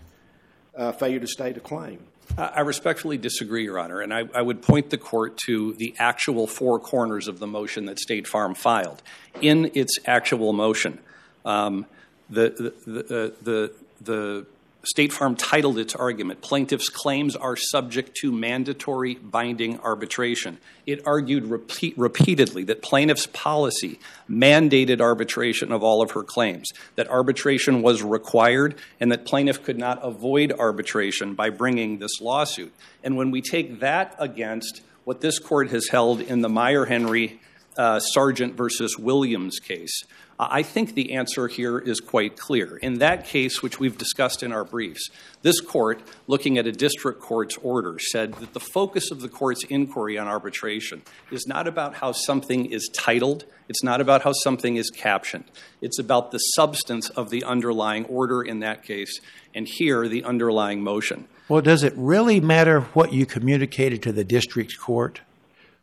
uh, 0.77 0.93
failure 0.93 1.21
to 1.21 1.27
state 1.27 1.57
a 1.57 1.61
claim. 1.61 2.01
I 2.39 2.61
respectfully 2.61 3.19
disagree, 3.19 3.65
Your 3.65 3.79
Honor, 3.79 4.01
and 4.01 4.13
I, 4.13 4.25
I, 4.35 4.41
would 4.41 4.63
point 4.63 4.91
the 4.91 4.97
court 4.97 5.37
to 5.47 5.75
the 5.75 5.95
actual 5.99 6.47
four 6.47 6.81
corners 6.81 7.29
of 7.29 7.39
the 7.39 7.47
motion 7.47 7.85
that 7.85 7.99
State 7.99 8.27
Farm 8.27 8.55
filed. 8.55 9.03
In 9.43 9.71
its 9.75 9.99
actual 10.07 10.53
motion, 10.53 10.99
um, 11.45 11.87
the, 12.31 12.73
the, 12.87 12.93
the, 12.93 13.35
the, 13.43 13.73
the 14.01 14.47
State 14.85 15.13
Farm 15.13 15.35
titled 15.35 15.79
its 15.79 15.95
argument, 15.95 16.43
Plaintiff's 16.43 16.91
Claims 16.91 17.35
Are 17.37 17.57
Subject 17.57 18.15
to 18.19 18.31
Mandatory 18.31 19.15
Binding 19.15 19.81
Arbitration. 19.81 20.59
It 20.87 21.07
argued 21.07 21.47
repeat, 21.47 21.97
repeatedly 21.97 22.65
that 22.65 22.83
plaintiff's 22.83 23.27
policy 23.27 23.99
mandated 24.29 25.01
arbitration 25.01 25.73
of 25.73 25.83
all 25.83 26.03
of 26.03 26.11
her 26.11 26.23
claims, 26.23 26.71
that 26.97 27.09
arbitration 27.09 27.81
was 27.81 28.03
required, 28.03 28.75
and 29.01 29.11
that 29.11 29.25
plaintiff 29.25 29.63
could 29.63 29.79
not 29.79 29.99
avoid 30.03 30.53
arbitration 30.53 31.35
by 31.35 31.49
bringing 31.49 31.99
this 31.99 32.21
lawsuit. 32.21 32.73
And 33.03 33.17
when 33.17 33.31
we 33.31 33.41
take 33.41 33.81
that 33.81 34.15
against 34.19 34.83
what 35.05 35.23
this 35.23 35.39
court 35.39 35.71
has 35.71 35.89
held 35.89 36.21
in 36.21 36.43
the 36.43 36.49
Meyer 36.49 36.85
Henry 36.85 37.41
uh, 37.77 38.01
Sargent 38.01 38.55
versus 38.55 38.99
Williams 38.99 39.59
case, 39.59 40.05
I 40.39 40.65
think 40.65 40.95
the 40.95 41.13
answer 41.13 41.47
here 41.47 41.79
is 41.79 42.01
quite 42.01 42.37
clear. 42.37 42.77
In 42.77 42.99
that 42.99 43.25
case, 43.25 43.63
which 43.63 43.79
we've 43.79 43.97
discussed 43.97 44.43
in 44.43 44.53
our 44.53 44.65
briefs, 44.65 45.09
this 45.43 45.61
court, 45.61 46.01
looking 46.27 46.59
at 46.59 46.67
a 46.67 46.73
district 46.73 47.21
court's 47.21 47.57
order, 47.59 47.99
said 47.99 48.35
that 48.35 48.53
the 48.53 48.61
focus 48.61 49.11
of 49.13 49.21
the 49.21 49.29
court's 49.29 49.63
inquiry 49.65 50.19
on 50.19 50.27
arbitration 50.27 51.03
is 51.31 51.47
not 51.47 51.69
about 51.69 51.97
how 51.97 52.11
something 52.11 52.67
is 52.67 52.91
titled, 52.93 53.45
it's 53.69 53.85
not 53.85 54.01
about 54.01 54.23
how 54.23 54.33
something 54.33 54.77
is 54.77 54.91
captioned. 54.91 55.45
It's 55.81 55.99
about 56.01 56.33
the 56.33 56.39
substance 56.39 57.11
of 57.11 57.31
the 57.31 57.45
underlying 57.45 58.05
order 58.07 58.43
in 58.43 58.59
that 58.61 58.83
case, 58.83 59.21
and 59.55 59.69
here, 59.69 60.09
the 60.09 60.25
underlying 60.25 60.83
motion. 60.83 61.29
Well, 61.49 61.63
does 61.63 61.85
it 61.85 61.93
really 61.97 62.41
matter 62.41 62.81
what 62.81 63.13
you 63.13 63.25
communicated 63.25 64.03
to 64.03 64.13
the 64.13 64.25
district 64.25 64.79
court? 64.81 65.21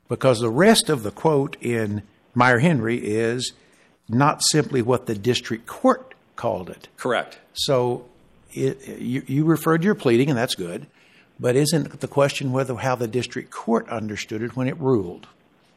Because 0.10 0.42
the 0.42 0.50
rest 0.50 0.90
of 0.90 1.04
the 1.04 1.12
quote 1.12 1.56
in 1.62 2.04
Meyer 2.34 2.60
Henry 2.60 2.98
is 2.98 3.54
not 4.14 4.42
simply 4.44 4.82
what 4.82 5.06
the 5.06 5.16
district 5.16 5.66
court 5.66 6.14
called 6.36 6.70
it. 6.70 6.88
Correct. 6.98 7.40
So 7.54 8.06
it, 8.54 8.88
you, 9.00 9.24
you 9.28 9.46
referred 9.46 9.80
to 9.82 9.86
your 9.86 9.96
pleading, 9.96 10.30
and 10.30 10.38
that's 10.38 10.56
good. 10.56 10.88
But 11.40 11.56
isn't 11.56 12.00
the 12.00 12.08
question 12.08 12.52
whether 12.52 12.76
how 12.76 12.96
the 12.96 13.08
district 13.08 13.50
court 13.50 13.90
understood 13.90 14.44
it 14.44 14.56
when 14.56 14.68
it 14.68 14.78
ruled? 14.78 15.28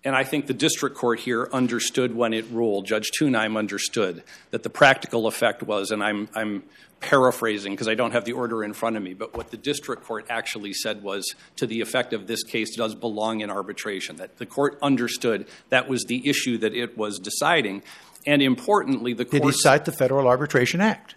And 0.04 0.14
I 0.14 0.22
think 0.22 0.46
the 0.46 0.54
district 0.54 0.96
court 0.96 1.20
here 1.20 1.48
understood 1.50 2.14
when 2.14 2.34
it 2.34 2.44
ruled, 2.50 2.84
Judge 2.86 3.10
Tunheim 3.18 3.56
understood, 3.56 4.22
that 4.50 4.62
the 4.62 4.68
practical 4.68 5.26
effect 5.26 5.62
was, 5.62 5.90
and 5.90 6.04
I'm, 6.04 6.28
I'm 6.34 6.62
paraphrasing 7.00 7.72
because 7.72 7.88
I 7.88 7.94
don't 7.94 8.12
have 8.12 8.26
the 8.26 8.32
order 8.32 8.62
in 8.62 8.74
front 8.74 8.96
of 8.96 9.02
me, 9.02 9.14
but 9.14 9.34
what 9.34 9.50
the 9.50 9.56
district 9.56 10.04
court 10.04 10.26
actually 10.28 10.74
said 10.74 11.02
was 11.02 11.34
to 11.56 11.66
the 11.66 11.80
effect 11.80 12.12
of 12.12 12.26
this 12.26 12.42
case 12.42 12.76
does 12.76 12.94
belong 12.94 13.40
in 13.40 13.50
arbitration. 13.50 14.16
That 14.16 14.38
the 14.38 14.46
court 14.46 14.78
understood 14.82 15.46
that 15.70 15.88
was 15.88 16.04
the 16.04 16.28
issue 16.28 16.58
that 16.58 16.74
it 16.74 16.98
was 16.98 17.18
deciding. 17.18 17.82
And 18.26 18.42
importantly, 18.42 19.12
the 19.12 19.24
court 19.24 19.42
Did 19.42 19.44
he 19.44 19.52
cite 19.52 19.84
the 19.84 19.92
Federal 19.92 20.26
Arbitration 20.26 20.80
Act? 20.80 21.14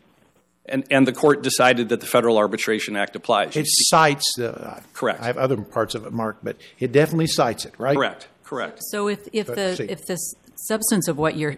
and, 0.69 0.85
and 0.91 1.07
the 1.07 1.13
court 1.13 1.41
decided 1.41 1.89
that 1.89 2.01
the 2.01 2.05
Federal 2.05 2.37
Arbitration 2.37 2.95
Act 2.95 3.15
applies. 3.15 3.55
It 3.55 3.65
cites 3.67 4.25
the. 4.35 4.81
Correct. 4.93 5.21
I 5.21 5.25
have 5.25 5.37
other 5.37 5.57
parts 5.57 5.95
of 5.95 6.05
it 6.05 6.13
marked, 6.13 6.43
but 6.43 6.57
it 6.79 6.91
definitely 6.91 7.27
cites 7.27 7.65
it, 7.65 7.73
right? 7.77 7.95
correct, 7.95 8.27
correct. 8.43 8.79
So 8.91 9.07
if, 9.07 9.27
if 9.33 9.47
the 9.47 9.87
if 9.89 10.05
the 10.05 10.17
substance 10.55 11.07
of 11.07 11.17
what 11.17 11.37
you're 11.37 11.55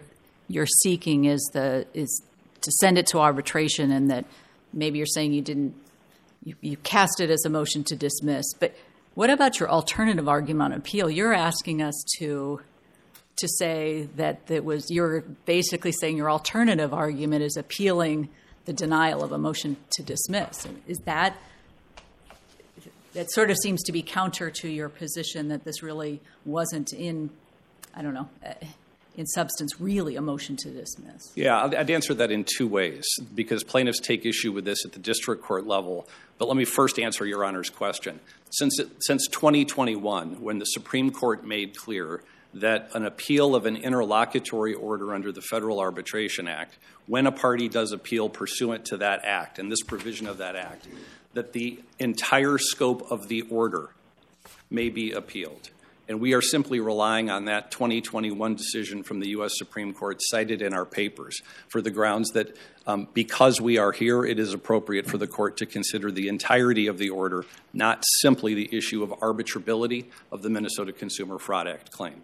you're 0.48 0.68
seeking 0.68 1.26
is 1.26 1.42
the 1.54 1.86
is 1.94 2.22
to 2.62 2.72
send 2.72 2.98
it 2.98 3.08
to 3.08 3.20
arbitration, 3.20 3.92
and 3.92 4.10
that 4.12 4.26
maybe 4.74 4.98
you're 4.98 5.08
saying 5.08 5.34
you 5.34 5.42
didn't 5.42 5.76
you, 6.44 6.56
you 6.62 6.78
cast 6.78 7.20
it 7.20 7.30
as 7.30 7.44
a 7.46 7.50
motion 7.50 7.84
to 7.86 7.96
dismiss, 7.96 8.46
but 8.60 8.76
what 9.16 9.30
about 9.30 9.60
your 9.60 9.70
alternative 9.70 10.30
argument 10.30 10.74
on 10.74 10.80
appeal? 10.80 11.10
You're 11.10 11.34
asking 11.34 11.82
us 11.82 11.96
to 12.20 12.62
to 13.40 13.48
say 13.48 14.08
that 14.16 14.42
it 14.50 14.64
was 14.64 14.90
you're 14.90 15.22
basically 15.46 15.92
saying 15.92 16.18
your 16.18 16.30
alternative 16.30 16.94
argument 16.94 17.44
is 17.44 17.58
appealing 17.58 18.30
the 18.66 18.74
denial 18.74 19.24
of 19.24 19.32
a 19.32 19.38
motion 19.38 19.78
to 19.92 20.04
dismiss. 20.04 20.68
Is 20.88 20.98
that 21.06 21.36
that 23.14 23.32
sort 23.32 23.50
of 23.50 23.58
seems 23.58 23.82
to 23.84 23.92
be 23.92 24.02
counter 24.02 24.52
to 24.52 24.70
your 24.70 24.90
position 24.90 25.48
that 25.48 25.64
this 25.64 25.82
really 25.82 26.22
wasn't 26.46 26.94
in 26.94 27.30
I 27.96 28.02
don't 28.02 28.14
know 28.14 28.30
in 29.20 29.26
substance 29.26 29.82
really 29.82 30.16
a 30.16 30.22
motion 30.22 30.56
to 30.56 30.70
dismiss. 30.70 31.34
Yeah, 31.36 31.62
I'd 31.62 31.90
answer 31.90 32.14
that 32.14 32.32
in 32.32 32.46
two 32.46 32.68
ways 32.68 33.06
because 33.36 33.66
plaintiffs 33.66 34.00
take 34.00 34.26
issue 34.26 34.54
with 34.54 34.64
this 34.64 34.86
at 34.86 34.94
the 34.94 35.00
district 35.00 35.44
court 35.44 35.68
level. 35.68 36.08
But 36.38 36.48
let 36.48 36.56
me 36.56 36.64
first 36.64 36.98
answer 36.98 37.26
Your 37.26 37.44
Honor's 37.44 37.70
question. 37.70 38.22
Since, 38.50 38.80
since 39.02 39.28
2021, 39.28 40.42
when 40.42 40.60
the 40.60 40.66
Supreme 40.66 41.12
Court 41.12 41.46
made 41.46 41.76
clear 41.76 42.22
that 42.54 42.90
an 42.94 43.06
appeal 43.06 43.56
of 43.56 43.66
an 43.66 43.76
interlocutory 43.76 44.74
order 44.74 45.14
under 45.14 45.32
the 45.32 45.42
Federal 45.42 45.80
Arbitration 45.80 46.48
Act, 46.48 46.78
when 47.08 47.28
a 47.28 47.32
party 47.32 47.70
does 47.70 47.92
appeal 47.92 48.30
pursuant 48.30 48.86
to 48.86 48.98
that 48.98 49.24
act 49.24 49.60
and 49.60 49.72
this 49.72 49.84
provision 49.84 50.28
of 50.28 50.40
that 50.40 50.56
act, 50.56 50.88
that 51.34 51.54
the 51.54 51.80
entire 52.00 52.58
scope 52.58 53.12
of 53.12 53.28
the 53.28 53.42
order 53.44 53.90
may 54.70 54.90
be 54.90 55.12
appealed. 55.12 55.70
And 56.08 56.20
we 56.20 56.34
are 56.34 56.42
simply 56.42 56.80
relying 56.80 57.30
on 57.30 57.46
that 57.46 57.70
2021 57.70 58.56
decision 58.56 59.04
from 59.04 59.20
the 59.20 59.30
U.S. 59.30 59.52
Supreme 59.56 59.94
Court 59.94 60.18
cited 60.20 60.64
in 60.64 60.74
our 60.74 60.86
papers 60.86 61.40
for 61.68 61.82
the 61.84 61.92
grounds 61.92 62.32
that 62.32 62.58
um, 62.88 63.08
because 63.14 63.62
we 63.62 63.78
are 63.78 63.92
here, 63.92 64.26
it 64.26 64.40
is 64.40 64.52
appropriate 64.52 65.06
for 65.06 65.20
the 65.20 65.28
court 65.28 65.58
to 65.58 65.68
consider 65.68 66.10
the 66.10 66.28
entirety 66.28 66.88
of 66.88 66.98
the 66.98 67.12
order, 67.12 67.46
not 67.74 68.04
simply 68.22 68.56
the 68.56 68.76
issue 68.76 69.04
of 69.04 69.12
arbitrability 69.20 70.06
of 70.32 70.42
the 70.42 70.50
Minnesota 70.50 70.92
Consumer 70.92 71.38
Fraud 71.38 71.68
Act 71.68 71.92
claim. 71.92 72.24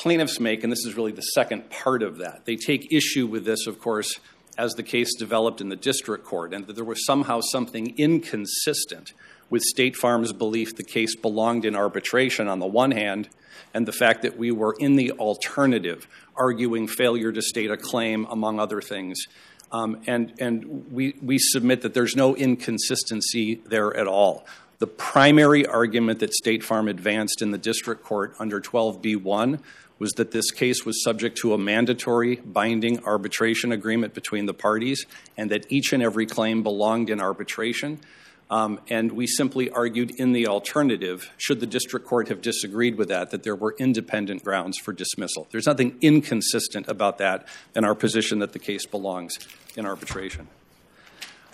Plaintiffs 0.00 0.40
make, 0.40 0.64
and 0.64 0.72
this 0.72 0.86
is 0.86 0.96
really 0.96 1.12
the 1.12 1.20
second 1.20 1.68
part 1.68 2.02
of 2.02 2.16
that, 2.18 2.46
they 2.46 2.56
take 2.56 2.90
issue 2.90 3.26
with 3.26 3.44
this, 3.44 3.66
of 3.66 3.78
course, 3.78 4.18
as 4.56 4.72
the 4.72 4.82
case 4.82 5.14
developed 5.14 5.60
in 5.60 5.68
the 5.68 5.76
district 5.76 6.24
court, 6.24 6.54
and 6.54 6.66
that 6.66 6.74
there 6.74 6.86
was 6.86 7.04
somehow 7.04 7.40
something 7.42 7.94
inconsistent 7.98 9.12
with 9.50 9.60
State 9.60 9.94
Farm's 9.94 10.32
belief 10.32 10.74
the 10.74 10.84
case 10.84 11.14
belonged 11.14 11.66
in 11.66 11.76
arbitration 11.76 12.48
on 12.48 12.60
the 12.60 12.66
one 12.66 12.92
hand, 12.92 13.28
and 13.74 13.86
the 13.86 13.92
fact 13.92 14.22
that 14.22 14.38
we 14.38 14.50
were 14.50 14.74
in 14.78 14.96
the 14.96 15.12
alternative, 15.12 16.08
arguing 16.34 16.88
failure 16.88 17.30
to 17.30 17.42
state 17.42 17.70
a 17.70 17.76
claim, 17.76 18.26
among 18.30 18.58
other 18.58 18.80
things. 18.80 19.26
Um, 19.70 20.00
and 20.06 20.32
and 20.40 20.90
we, 20.90 21.14
we 21.20 21.38
submit 21.38 21.82
that 21.82 21.92
there's 21.92 22.16
no 22.16 22.34
inconsistency 22.34 23.60
there 23.66 23.94
at 23.94 24.06
all. 24.06 24.46
The 24.80 24.86
primary 24.86 25.66
argument 25.66 26.20
that 26.20 26.32
State 26.32 26.64
Farm 26.64 26.88
advanced 26.88 27.42
in 27.42 27.50
the 27.50 27.58
district 27.58 28.02
court 28.02 28.34
under 28.38 28.62
12b1 28.62 29.60
was 29.98 30.12
that 30.12 30.30
this 30.30 30.50
case 30.50 30.86
was 30.86 31.04
subject 31.04 31.36
to 31.36 31.52
a 31.52 31.58
mandatory 31.58 32.36
binding 32.36 33.04
arbitration 33.04 33.72
agreement 33.72 34.14
between 34.14 34.46
the 34.46 34.54
parties 34.54 35.04
and 35.36 35.50
that 35.50 35.70
each 35.70 35.92
and 35.92 36.02
every 36.02 36.24
claim 36.24 36.62
belonged 36.62 37.10
in 37.10 37.20
arbitration. 37.20 38.00
Um, 38.48 38.80
and 38.88 39.12
we 39.12 39.26
simply 39.26 39.68
argued 39.68 40.12
in 40.12 40.32
the 40.32 40.46
alternative, 40.46 41.30
should 41.36 41.60
the 41.60 41.66
district 41.66 42.06
court 42.06 42.28
have 42.28 42.40
disagreed 42.40 42.96
with 42.96 43.08
that, 43.08 43.32
that 43.32 43.42
there 43.42 43.54
were 43.54 43.76
independent 43.78 44.42
grounds 44.42 44.78
for 44.78 44.94
dismissal. 44.94 45.46
There's 45.50 45.66
nothing 45.66 45.98
inconsistent 46.00 46.88
about 46.88 47.18
that 47.18 47.46
in 47.76 47.84
our 47.84 47.94
position 47.94 48.38
that 48.38 48.54
the 48.54 48.58
case 48.58 48.86
belongs 48.86 49.38
in 49.76 49.84
arbitration. 49.84 50.48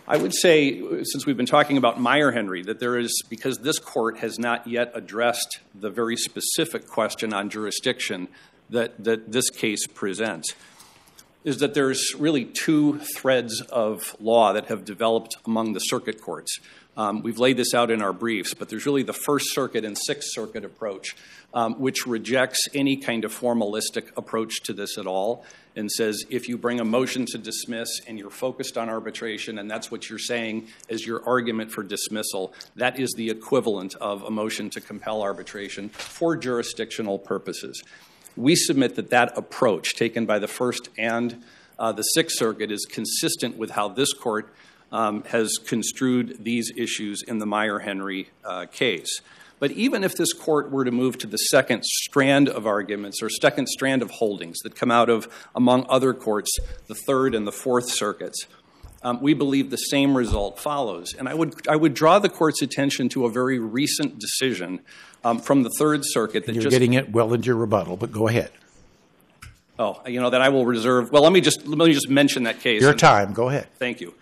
I 0.09 0.17
would 0.17 0.35
say, 0.35 0.81
since 1.03 1.27
we've 1.27 1.37
been 1.37 1.47
talking 1.47 1.77
about 1.77 2.01
Meyer 2.01 2.31
Henry, 2.31 2.63
that 2.63 2.79
there 2.79 2.97
is, 2.97 3.25
because 3.29 3.59
this 3.59 3.81
court 3.81 4.19
has 4.19 4.39
not 4.39 4.65
yet 4.65 4.93
addressed 4.95 5.59
the 5.75 5.91
very 5.91 6.17
specific 6.17 6.87
question 6.87 7.35
on 7.35 7.51
jurisdiction 7.51 8.29
that, 8.71 9.03
that 9.03 9.33
this 9.33 9.51
case 9.51 9.85
presents, 9.89 10.55
is 11.43 11.59
that 11.59 11.75
there's 11.75 12.15
really 12.17 12.45
two 12.45 13.01
threads 13.17 13.61
of 13.63 14.15
law 14.21 14.53
that 14.53 14.67
have 14.67 14.85
developed 14.85 15.37
among 15.45 15.73
the 15.73 15.81
circuit 15.81 16.21
courts. 16.21 16.61
Um, 16.97 17.23
we've 17.23 17.39
laid 17.39 17.57
this 17.57 17.75
out 17.75 17.91
in 17.91 18.01
our 18.01 18.13
briefs, 18.13 18.55
but 18.55 18.69
there's 18.69 18.87
really 18.87 19.03
the 19.03 19.13
First 19.13 19.55
Circuit 19.55 19.85
and 19.85 19.97
Sixth 19.99 20.31
Circuit 20.33 20.65
approach, 20.65 21.15
um, 21.53 21.75
which 21.81 22.07
rejects 22.07 22.67
any 22.75 22.97
kind 22.97 23.25
of 23.25 23.39
formalistic 23.39 24.09
approach 24.17 24.63
to 24.63 24.73
this 24.73 24.97
at 24.97 25.07
all 25.07 25.45
and 25.77 25.93
says 25.93 26.25
if 26.31 26.49
you 26.49 26.57
bring 26.57 26.81
a 26.81 26.85
motion 26.85 27.27
to 27.27 27.39
dismiss 27.39 28.01
and 28.09 28.19
you're 28.19 28.31
focused 28.31 28.79
on 28.79 28.89
arbitration 28.89 29.59
and 29.59 29.71
that's 29.71 29.91
what 29.91 30.09
you're 30.09 30.19
saying 30.19 30.69
as 30.89 31.07
your 31.07 31.23
argument 31.29 31.71
for 31.71 31.83
dismissal, 31.83 32.55
that 32.77 32.99
is 32.99 33.13
the 33.13 33.29
equivalent 33.29 33.95
of 33.97 34.23
a 34.23 34.31
motion 34.31 34.71
to 34.71 34.81
compel 34.81 35.23
arbitration 35.23 35.91
for 35.91 36.35
jurisdictional 36.35 37.19
purposes. 37.19 37.83
We 38.37 38.57
submit 38.57 38.97
that 38.97 39.11
that 39.11 39.37
approach 39.37 39.95
taken 39.95 40.25
by 40.27 40.39
the 40.39 40.49
First 40.49 40.89
and 40.99 41.45
uh, 41.79 41.93
the 41.93 42.03
Sixth 42.03 42.39
Circuit 42.39 42.71
is 42.71 42.87
consistent 42.87 43.59
with 43.59 43.71
how 43.71 43.89
this 43.89 44.15
court 44.15 44.53
um, 44.93 45.25
has 45.25 45.59
construed 45.59 46.45
these 46.45 46.73
issues 46.77 47.23
in 47.23 47.39
the 47.39 47.47
Meyer 47.47 47.81
Henry 47.81 48.31
uh, 48.45 48.67
case. 48.67 49.21
But 49.59 49.71
even 49.71 50.05
if 50.05 50.15
this 50.15 50.33
court 50.33 50.71
were 50.71 50.85
to 50.85 50.91
move 50.91 51.17
to 51.19 51.27
the 51.27 51.39
second 51.39 51.85
strand 51.85 52.49
of 52.49 52.67
arguments 52.67 53.23
or 53.23 53.31
second 53.31 53.69
strand 53.69 54.03
of 54.03 54.11
holdings 54.11 54.59
that 54.61 54.75
come 54.75 54.91
out 54.91 55.09
of, 55.09 55.29
among 55.55 55.87
other 55.89 56.13
courts, 56.13 56.55
the 56.89 56.95
Third 56.95 57.35
and 57.35 57.47
the 57.47 57.53
Fourth 57.53 57.89
Circuits, 57.89 58.47
um, 59.03 59.21
we 59.23 59.35
believe 59.35 59.71
the 59.71 59.77
same 59.77 60.17
result 60.17 60.59
follows. 60.59 61.15
And 61.15 61.29
I 61.29 61.35
would, 61.35 61.67
I 61.69 61.77
would 61.77 61.95
draw 61.95 62.19
the 62.19 62.29
court's 62.29 62.61
attention 62.61 63.09
to 63.11 63.25
a 63.25 63.31
very 63.31 63.59
recent 63.59 64.19
decision 64.19 64.81
um, 65.25 65.39
from 65.39 65.63
the 65.63 65.71
Third 65.79 66.03
Circuit 66.05 66.45
that 66.47 66.55
You're 66.55 66.65
just 66.65 66.73
getting 66.73 66.95
it 66.95 67.13
well 67.13 67.33
into 67.33 67.47
your 67.47 67.57
rebuttal, 67.57 67.97
but 67.97 68.13
go 68.13 68.29
ahead. 68.29 68.51
oh, 69.79 70.03
you 70.07 70.21
know 70.21 70.31
that 70.31 70.43
I 70.43 70.51
will 70.51 70.67
reserve. 70.67 71.11
Well, 71.11 71.23
let 71.23 71.33
me 71.33 71.41
just 71.41 71.67
let 71.67 71.79
me 71.79 71.95
just 71.95 72.11
mention 72.11 72.45
that 72.45 72.61
case. 72.61 72.83
Your 72.83 72.91
and- 72.91 73.01
time. 73.01 73.33
Go 73.33 73.49
ahead. 73.49 73.69
Thank 73.79 74.01
you. 74.01 74.15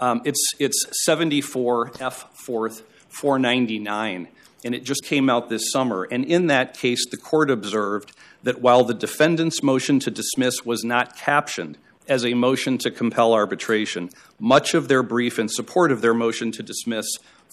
Um, 0.00 0.22
it's 0.24 0.42
it's 0.58 0.86
74 1.04 1.92
F 2.00 2.26
fourth 2.32 2.82
499, 3.10 4.28
and 4.64 4.74
it 4.74 4.82
just 4.82 5.04
came 5.04 5.28
out 5.28 5.48
this 5.48 5.70
summer. 5.70 6.04
And 6.10 6.24
in 6.24 6.46
that 6.46 6.74
case, 6.74 7.04
the 7.10 7.16
court 7.18 7.50
observed 7.50 8.12
that 8.42 8.62
while 8.62 8.84
the 8.84 8.94
defendant's 8.94 9.62
motion 9.62 10.00
to 10.00 10.10
dismiss 10.10 10.64
was 10.64 10.82
not 10.82 11.16
captioned 11.16 11.76
as 12.08 12.24
a 12.24 12.34
motion 12.34 12.78
to 12.78 12.90
compel 12.90 13.34
arbitration, 13.34 14.10
much 14.38 14.74
of 14.74 14.88
their 14.88 15.02
brief 15.02 15.38
in 15.38 15.48
support 15.48 15.92
of 15.92 16.00
their 16.00 16.14
motion 16.14 16.50
to 16.52 16.62
dismiss 16.62 17.06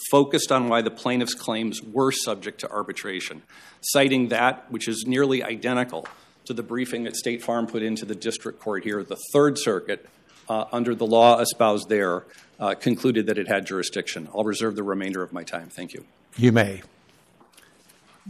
focused 0.09 0.51
on 0.51 0.69
why 0.69 0.81
the 0.81 0.91
plaintiff's 0.91 1.33
claims 1.33 1.81
were 1.81 2.11
subject 2.11 2.61
to 2.61 2.71
arbitration, 2.71 3.41
citing 3.81 4.29
that 4.29 4.71
which 4.71 4.87
is 4.87 5.05
nearly 5.05 5.43
identical 5.43 6.07
to 6.45 6.53
the 6.53 6.63
briefing 6.63 7.03
that 7.03 7.15
State 7.15 7.43
Farm 7.43 7.67
put 7.67 7.83
into 7.83 8.05
the 8.05 8.15
district 8.15 8.59
court 8.59 8.83
here, 8.83 9.03
the 9.03 9.17
Third 9.33 9.57
Circuit, 9.57 10.07
under 10.49 10.95
the 10.95 11.05
law 11.05 11.39
espoused 11.39 11.89
there, 11.89 12.25
uh, 12.59 12.73
concluded 12.75 13.25
that 13.27 13.37
it 13.37 13.47
had 13.47 13.65
jurisdiction. 13.65 14.27
I'll 14.33 14.43
reserve 14.43 14.75
the 14.75 14.83
remainder 14.83 15.23
of 15.23 15.33
my 15.33 15.43
time. 15.43 15.69
Thank 15.69 15.93
you. 15.93 16.05
You 16.35 16.51
may. 16.51 16.81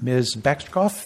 Ms. 0.01 0.35
Baxter-Kauf? 0.35 1.05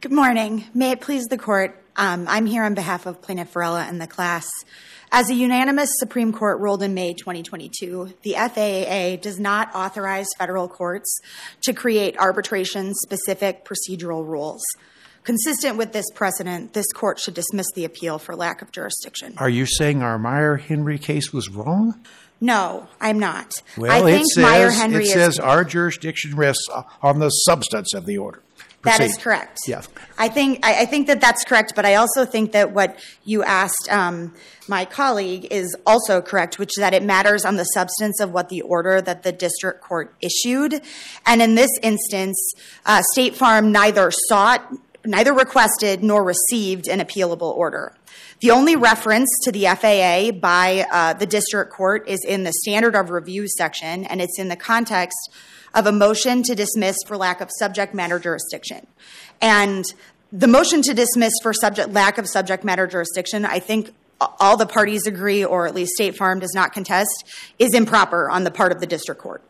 Good 0.00 0.12
morning. 0.12 0.64
May 0.74 0.92
it 0.92 1.00
please 1.00 1.26
the 1.26 1.36
court, 1.36 1.82
um, 1.98 2.26
I'm 2.28 2.46
here 2.46 2.64
on 2.64 2.74
behalf 2.74 3.04
of 3.04 3.20
Plaintiff 3.20 3.52
Varela 3.52 3.84
and 3.84 4.00
the 4.00 4.06
class. 4.06 4.48
As 5.10 5.30
a 5.30 5.34
unanimous 5.34 5.90
Supreme 5.98 6.32
Court 6.32 6.60
ruled 6.60 6.82
in 6.82 6.94
May 6.94 7.14
2022, 7.14 8.14
the 8.22 8.34
FAA 8.34 9.20
does 9.20 9.38
not 9.40 9.74
authorize 9.74 10.26
federal 10.38 10.68
courts 10.68 11.20
to 11.62 11.72
create 11.72 12.16
arbitration 12.18 12.94
specific 12.94 13.64
procedural 13.64 14.26
rules. 14.26 14.62
Consistent 15.24 15.76
with 15.76 15.92
this 15.92 16.06
precedent, 16.14 16.72
this 16.72 16.90
court 16.92 17.18
should 17.18 17.34
dismiss 17.34 17.66
the 17.74 17.84
appeal 17.84 18.18
for 18.18 18.36
lack 18.36 18.62
of 18.62 18.70
jurisdiction. 18.70 19.34
Are 19.38 19.48
you 19.48 19.66
saying 19.66 20.02
our 20.02 20.18
Meyer 20.18 20.56
Henry 20.56 20.98
case 20.98 21.32
was 21.32 21.48
wrong? 21.48 22.00
No, 22.40 22.86
I'm 23.00 23.18
not. 23.18 23.52
Well, 23.76 23.90
I 23.90 24.00
think 24.02 24.22
it 24.22 24.28
says, 24.34 24.42
Meyer 24.42 24.70
Henry 24.70 25.04
it 25.04 25.08
is. 25.08 25.12
says 25.12 25.38
our 25.40 25.64
jurisdiction 25.64 26.36
rests 26.36 26.68
on 27.02 27.18
the 27.18 27.30
substance 27.30 27.92
of 27.94 28.06
the 28.06 28.18
order. 28.18 28.42
That 28.82 29.00
is 29.00 29.16
correct. 29.16 29.58
Yeah. 29.66 29.82
I 30.18 30.28
think 30.28 30.64
I, 30.64 30.82
I 30.82 30.84
think 30.84 31.08
that 31.08 31.20
that's 31.20 31.44
correct, 31.44 31.72
but 31.74 31.84
I 31.84 31.96
also 31.96 32.24
think 32.24 32.52
that 32.52 32.72
what 32.72 32.98
you 33.24 33.42
asked 33.42 33.88
um, 33.90 34.34
my 34.68 34.84
colleague 34.84 35.48
is 35.50 35.76
also 35.86 36.20
correct, 36.20 36.58
which 36.58 36.70
is 36.76 36.80
that 36.80 36.94
it 36.94 37.02
matters 37.02 37.44
on 37.44 37.56
the 37.56 37.64
substance 37.64 38.20
of 38.20 38.30
what 38.30 38.48
the 38.48 38.60
order 38.62 39.00
that 39.00 39.24
the 39.24 39.32
district 39.32 39.80
court 39.80 40.14
issued, 40.20 40.80
and 41.26 41.42
in 41.42 41.54
this 41.54 41.70
instance, 41.82 42.54
uh, 42.86 43.02
State 43.12 43.34
Farm 43.34 43.72
neither 43.72 44.10
sought, 44.10 44.72
neither 45.04 45.32
requested 45.32 46.04
nor 46.04 46.22
received 46.22 46.86
an 46.88 47.00
appealable 47.00 47.56
order. 47.56 47.94
The 48.40 48.52
only 48.52 48.76
reference 48.76 49.28
to 49.42 49.52
the 49.52 49.64
FAA 49.64 50.38
by 50.38 50.86
uh, 50.92 51.14
the 51.14 51.26
district 51.26 51.72
court 51.72 52.08
is 52.08 52.24
in 52.24 52.44
the 52.44 52.52
standard 52.52 52.94
of 52.94 53.10
review 53.10 53.48
section, 53.48 54.04
and 54.04 54.20
it's 54.20 54.38
in 54.38 54.48
the 54.48 54.56
context 54.56 55.30
of 55.74 55.86
a 55.86 55.92
motion 55.92 56.42
to 56.44 56.54
dismiss 56.54 56.96
for 57.06 57.16
lack 57.16 57.40
of 57.40 57.50
subject 57.58 57.94
matter 57.94 58.18
jurisdiction. 58.18 58.86
And 59.40 59.84
the 60.32 60.46
motion 60.46 60.82
to 60.82 60.94
dismiss 60.94 61.32
for 61.42 61.52
subject 61.52 61.92
lack 61.92 62.18
of 62.18 62.28
subject 62.28 62.64
matter 62.64 62.86
jurisdiction, 62.86 63.44
I 63.44 63.58
think 63.58 63.94
all 64.20 64.56
the 64.56 64.66
parties 64.66 65.06
agree, 65.06 65.44
or 65.44 65.66
at 65.66 65.74
least 65.74 65.92
State 65.92 66.16
Farm 66.16 66.40
does 66.40 66.52
not 66.54 66.72
contest, 66.72 67.24
is 67.58 67.72
improper 67.74 68.28
on 68.28 68.44
the 68.44 68.50
part 68.50 68.72
of 68.72 68.80
the 68.80 68.86
district 68.86 69.20
court. 69.20 69.42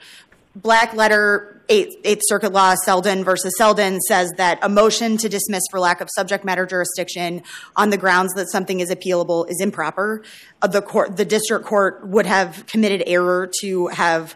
Black 0.54 0.92
letter 0.94 1.58
Eighth, 1.70 1.96
Eighth 2.04 2.22
Circuit 2.24 2.52
law, 2.52 2.74
Selden 2.74 3.24
versus 3.24 3.52
Selden, 3.58 4.00
says 4.00 4.30
that 4.38 4.58
a 4.62 4.70
motion 4.70 5.18
to 5.18 5.28
dismiss 5.28 5.62
for 5.70 5.78
lack 5.78 6.00
of 6.00 6.08
subject 6.14 6.44
matter 6.44 6.64
jurisdiction 6.64 7.42
on 7.76 7.90
the 7.90 7.98
grounds 7.98 8.32
that 8.34 8.50
something 8.50 8.80
is 8.80 8.90
appealable 8.90 9.48
is 9.50 9.60
improper. 9.60 10.22
The 10.66 10.80
court, 10.80 11.18
the 11.18 11.26
district 11.26 11.66
court, 11.66 12.06
would 12.06 12.24
have 12.24 12.64
committed 12.66 13.02
error 13.06 13.50
to 13.60 13.88
have 13.88 14.34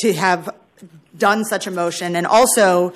to 0.00 0.12
have 0.12 0.50
done 1.16 1.44
such 1.44 1.66
a 1.66 1.70
motion, 1.70 2.16
and 2.16 2.26
also 2.26 2.92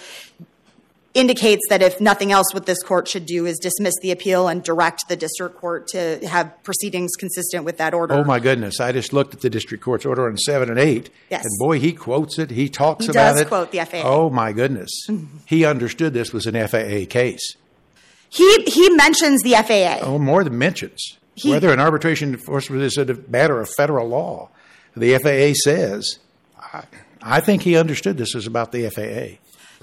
indicates 1.15 1.63
that 1.71 1.81
if 1.81 1.99
nothing 1.99 2.31
else, 2.31 2.53
what 2.53 2.67
this 2.67 2.83
court 2.83 3.09
should 3.09 3.25
do 3.25 3.47
is 3.47 3.59
dismiss 3.59 3.95
the 4.03 4.11
appeal 4.11 4.49
and 4.49 4.63
direct 4.63 5.09
the 5.09 5.17
district 5.17 5.57
court 5.57 5.89
to 5.89 6.19
have 6.29 6.53
proceedings 6.63 7.13
consistent 7.19 7.65
with 7.65 7.79
that 7.79 7.95
order. 7.95 8.15
Oh 8.15 8.25
my 8.25 8.39
goodness! 8.39 8.81
I 8.81 8.93
just 8.93 9.13
looked 9.15 9.35
at 9.35 9.41
the 9.41 9.49
district 9.51 9.83
court's 9.83 10.05
order 10.05 10.27
on 10.29 10.37
seven 10.37 10.69
and 10.69 10.79
eight, 10.79 11.09
Yes. 11.31 11.45
and 11.45 11.59
boy, 11.59 11.79
he 11.81 11.93
quotes 11.93 12.39
it. 12.39 12.51
He 12.51 12.69
talks 12.69 13.07
He 13.07 13.11
about 13.11 13.37
does 13.37 13.47
quote 13.47 13.71
the 13.73 13.79
FAA. 13.85 14.03
Oh 14.05 14.29
my 14.31 14.53
goodness! 14.53 14.91
Mm-hmm. 15.09 15.39
he 15.47 15.65
understood 15.65 16.13
this 16.13 16.33
was 16.33 16.47
an 16.47 16.55
FAA 16.69 17.07
case. 17.09 17.57
He 18.29 18.63
he 18.67 18.91
mentions 18.91 19.43
the 19.43 19.53
FAA. 19.53 20.01
Oh, 20.07 20.19
more 20.19 20.45
than 20.45 20.59
mentions 20.59 21.17
He- 21.35 21.51
whether 21.51 21.73
an 21.73 21.81
arbitration 21.81 22.35
enforcement 22.35 22.83
is 22.83 22.99
a 22.99 23.15
matter 23.29 23.59
of 23.61 23.71
federal 23.71 24.09
law. 24.09 24.51
The 24.95 25.17
FAA 25.19 25.55
says. 25.65 26.19
I, 26.61 26.85
I 27.29 27.41
think 27.41 27.63
he 27.63 27.77
understood 27.77 28.17
this 28.19 28.35
was 28.35 28.47
about 28.47 28.73
the 28.73 28.89
FAA. 28.91 29.39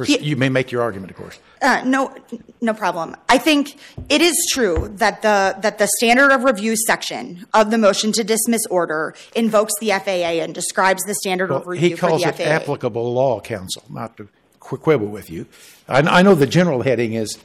He- 0.05 0.17
you 0.19 0.35
may 0.35 0.49
make 0.49 0.71
your 0.71 0.81
argument, 0.81 1.11
of 1.11 1.17
course. 1.17 1.37
Uh, 1.61 1.83
no, 1.85 2.15
no 2.61 2.73
problem. 2.73 3.15
I 3.29 3.37
think 3.37 3.75
it 4.09 4.21
is 4.21 4.33
true 4.51 4.89
that 4.95 5.21
the 5.21 5.55
that 5.61 5.77
the 5.77 5.87
standard 5.97 6.31
of 6.31 6.43
review 6.43 6.75
section 6.87 7.45
of 7.53 7.69
the 7.69 7.77
motion 7.77 8.11
to 8.13 8.23
dismiss 8.23 8.65
order 8.71 9.13
invokes 9.35 9.73
the 9.79 9.91
FAA 9.91 10.41
and 10.43 10.55
describes 10.55 11.03
the 11.03 11.13
standard 11.13 11.51
of 11.51 11.67
review 11.67 11.89
he 11.89 11.95
for 11.95 12.07
calls 12.07 12.23
the 12.23 12.29
it 12.29 12.35
FAA. 12.37 12.43
applicable 12.45 13.13
law, 13.13 13.39
counsel, 13.39 13.83
not 13.89 14.17
to 14.17 14.27
quibble 14.59 15.07
with 15.07 15.29
you. 15.29 15.45
I, 15.87 15.99
I 15.99 16.21
know 16.23 16.33
the 16.33 16.47
general 16.47 16.81
heading 16.81 17.13
is 17.13 17.37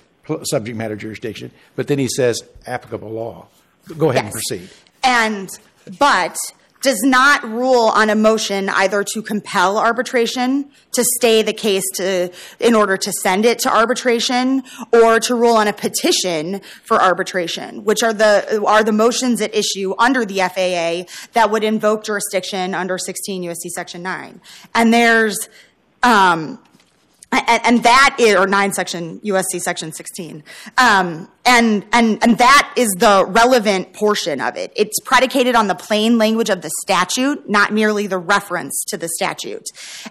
subject 0.44 0.76
matter 0.76 0.96
jurisdiction, 0.96 1.50
but 1.76 1.86
then 1.88 1.98
he 1.98 2.08
says 2.08 2.42
applicable 2.66 3.10
law. 3.10 3.48
Go 3.98 4.08
ahead 4.10 4.24
and 4.24 4.32
Yes. 4.34 4.42
proceed. 4.48 4.70
And 5.04 5.48
but 5.98 6.36
does 6.88 7.02
not 7.02 7.44
rule 7.44 7.88
on 7.94 8.08
a 8.08 8.14
motion 8.14 8.70
either 8.70 9.04
to 9.04 9.20
compel 9.20 9.76
arbitration, 9.76 10.70
to 10.92 11.04
stay 11.04 11.42
the 11.42 11.52
case 11.52 11.84
to 11.96 12.32
in 12.60 12.74
order 12.74 12.96
to 12.96 13.12
send 13.12 13.44
it 13.44 13.58
to 13.58 13.68
arbitration, 13.70 14.62
or 14.90 15.20
to 15.20 15.34
rule 15.34 15.54
on 15.54 15.68
a 15.68 15.72
petition 15.74 16.62
for 16.84 16.96
arbitration, 17.02 17.84
which 17.84 18.02
are 18.02 18.14
the 18.14 18.64
are 18.66 18.82
the 18.82 18.92
motions 18.92 19.42
at 19.42 19.54
issue 19.54 19.94
under 19.98 20.24
the 20.24 20.38
FAA 20.38 21.12
that 21.34 21.50
would 21.50 21.62
invoke 21.62 22.04
jurisdiction 22.04 22.74
under 22.74 22.96
16 22.96 23.42
USC 23.42 23.68
section 23.74 24.02
9. 24.02 24.40
And 24.74 24.90
there's 24.90 25.50
um, 26.02 26.58
and, 27.30 27.82
that 27.82 28.16
is, 28.18 28.36
or 28.36 28.46
9 28.46 28.72
section, 28.72 29.20
USC 29.20 29.60
section 29.60 29.92
16. 29.92 30.42
Um, 30.78 31.28
and, 31.44 31.84
and, 31.92 32.22
and 32.22 32.38
that 32.38 32.72
is 32.76 32.88
the 32.98 33.26
relevant 33.28 33.92
portion 33.92 34.40
of 34.40 34.56
it. 34.56 34.72
It's 34.76 34.98
predicated 35.00 35.54
on 35.54 35.66
the 35.66 35.74
plain 35.74 36.18
language 36.18 36.50
of 36.50 36.62
the 36.62 36.70
statute, 36.82 37.48
not 37.48 37.72
merely 37.72 38.06
the 38.06 38.18
reference 38.18 38.84
to 38.88 38.96
the 38.96 39.08
statute. 39.08 39.64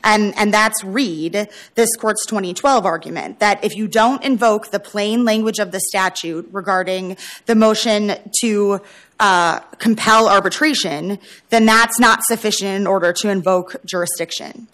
And, 0.04 0.38
and 0.38 0.54
that's 0.54 0.84
read 0.84 1.50
this 1.76 1.96
court's 1.96 2.26
2012 2.26 2.86
argument, 2.86 3.40
that 3.40 3.64
if 3.64 3.76
you 3.76 3.88
don't 3.88 4.24
invoke 4.24 4.72
the 4.72 4.80
plain 4.80 5.26
language 5.26 5.60
of 5.60 5.72
the 5.72 5.80
statute 5.80 6.48
regarding 6.52 7.18
the 7.46 7.56
motion 7.56 8.14
to 8.42 8.82
uh, 9.20 9.60
compel 9.80 10.30
arbitration, 10.30 11.18
then 11.50 11.66
that's 11.66 12.00
not 12.00 12.24
sufficient 12.24 12.70
in 12.70 12.88
order 12.88 13.12
to 13.12 13.30
invoke 13.30 13.76
jurisdiction. 13.86 14.68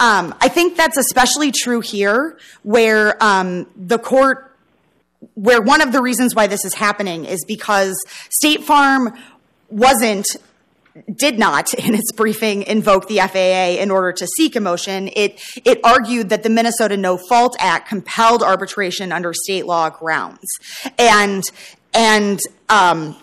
Um, 0.00 0.34
I 0.40 0.48
think 0.48 0.78
that's 0.78 0.96
especially 0.96 1.52
true 1.52 1.80
here, 1.80 2.38
where 2.62 3.22
um, 3.22 3.66
the 3.76 3.98
court, 3.98 4.56
where 5.34 5.60
one 5.60 5.82
of 5.82 5.92
the 5.92 6.00
reasons 6.00 6.34
why 6.34 6.46
this 6.46 6.64
is 6.64 6.72
happening 6.72 7.26
is 7.26 7.44
because 7.46 8.02
State 8.30 8.64
Farm 8.64 9.12
wasn't, 9.68 10.26
did 11.14 11.38
not 11.38 11.74
in 11.78 11.94
its 11.94 12.12
briefing 12.12 12.62
invoke 12.62 13.08
the 13.08 13.18
FAA 13.18 13.82
in 13.82 13.90
order 13.90 14.10
to 14.12 14.26
seek 14.38 14.56
a 14.56 14.60
motion. 14.60 15.10
It 15.14 15.38
it 15.66 15.78
argued 15.84 16.30
that 16.30 16.44
the 16.44 16.50
Minnesota 16.50 16.96
No 16.96 17.18
Fault 17.28 17.54
Act 17.60 17.86
compelled 17.86 18.42
arbitration 18.42 19.12
under 19.12 19.34
state 19.34 19.66
law 19.66 19.90
grounds, 19.90 20.48
and 20.98 21.42
and. 21.92 22.40
Um, 22.70 23.16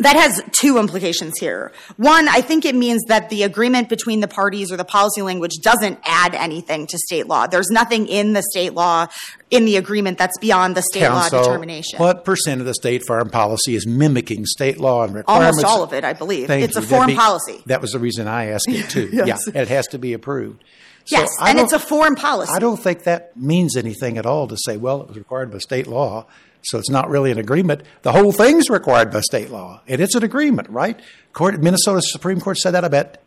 that 0.00 0.16
has 0.16 0.42
two 0.52 0.78
implications 0.78 1.34
here. 1.38 1.72
One, 1.96 2.28
I 2.28 2.40
think 2.40 2.64
it 2.64 2.74
means 2.74 3.02
that 3.08 3.30
the 3.30 3.42
agreement 3.42 3.88
between 3.88 4.20
the 4.20 4.28
parties 4.28 4.72
or 4.72 4.76
the 4.76 4.84
policy 4.84 5.22
language 5.22 5.52
doesn't 5.62 5.98
add 6.04 6.34
anything 6.34 6.86
to 6.88 6.98
state 6.98 7.26
law. 7.26 7.46
There's 7.46 7.70
nothing 7.70 8.06
in 8.06 8.32
the 8.32 8.42
state 8.42 8.74
law, 8.74 9.06
in 9.50 9.64
the 9.64 9.76
agreement 9.76 10.18
that's 10.18 10.38
beyond 10.38 10.76
the 10.76 10.82
state 10.82 11.00
Counsel, 11.00 11.38
law 11.38 11.44
determination. 11.44 11.98
what 11.98 12.24
percent 12.24 12.60
of 12.60 12.66
the 12.66 12.74
state 12.74 13.02
farm 13.06 13.30
policy 13.30 13.74
is 13.74 13.86
mimicking 13.86 14.46
state 14.46 14.78
law 14.78 15.04
and 15.04 15.14
requirements? 15.14 15.62
Almost 15.62 15.66
all 15.66 15.82
of 15.82 15.92
it, 15.92 16.04
I 16.04 16.12
believe. 16.12 16.46
Thank 16.46 16.64
it's 16.64 16.76
you. 16.76 16.82
a 16.82 16.84
foreign 16.84 17.08
be- 17.10 17.16
policy. 17.16 17.62
That 17.66 17.80
was 17.80 17.92
the 17.92 17.98
reason 17.98 18.28
I 18.28 18.46
asked 18.46 18.68
it 18.68 18.88
too. 18.90 19.08
Yes. 19.12 19.42
Yeah, 19.52 19.62
it 19.62 19.68
has 19.68 19.86
to 19.88 19.98
be 19.98 20.12
approved. 20.12 20.64
So 21.04 21.18
yes, 21.18 21.30
and 21.40 21.58
it's 21.58 21.72
a 21.72 21.78
foreign 21.78 22.14
policy. 22.14 22.52
I 22.54 22.58
don't 22.58 22.76
think 22.76 23.04
that 23.04 23.36
means 23.36 23.76
anything 23.76 24.18
at 24.18 24.26
all 24.26 24.46
to 24.48 24.56
say, 24.64 24.76
well, 24.76 25.02
it 25.02 25.08
was 25.08 25.16
required 25.16 25.50
by 25.50 25.58
state 25.58 25.86
law, 25.86 26.26
so 26.62 26.78
it's 26.78 26.90
not 26.90 27.08
really 27.08 27.30
an 27.30 27.38
agreement. 27.38 27.82
The 28.02 28.12
whole 28.12 28.32
thing's 28.32 28.68
required 28.68 29.10
by 29.10 29.20
state 29.20 29.50
law, 29.50 29.80
and 29.86 30.00
it's 30.00 30.14
an 30.14 30.22
agreement, 30.24 30.68
right? 30.68 31.00
Court, 31.32 31.60
Minnesota 31.60 32.02
Supreme 32.02 32.40
Court 32.40 32.58
said 32.58 32.72
that 32.72 32.84
about, 32.84 33.18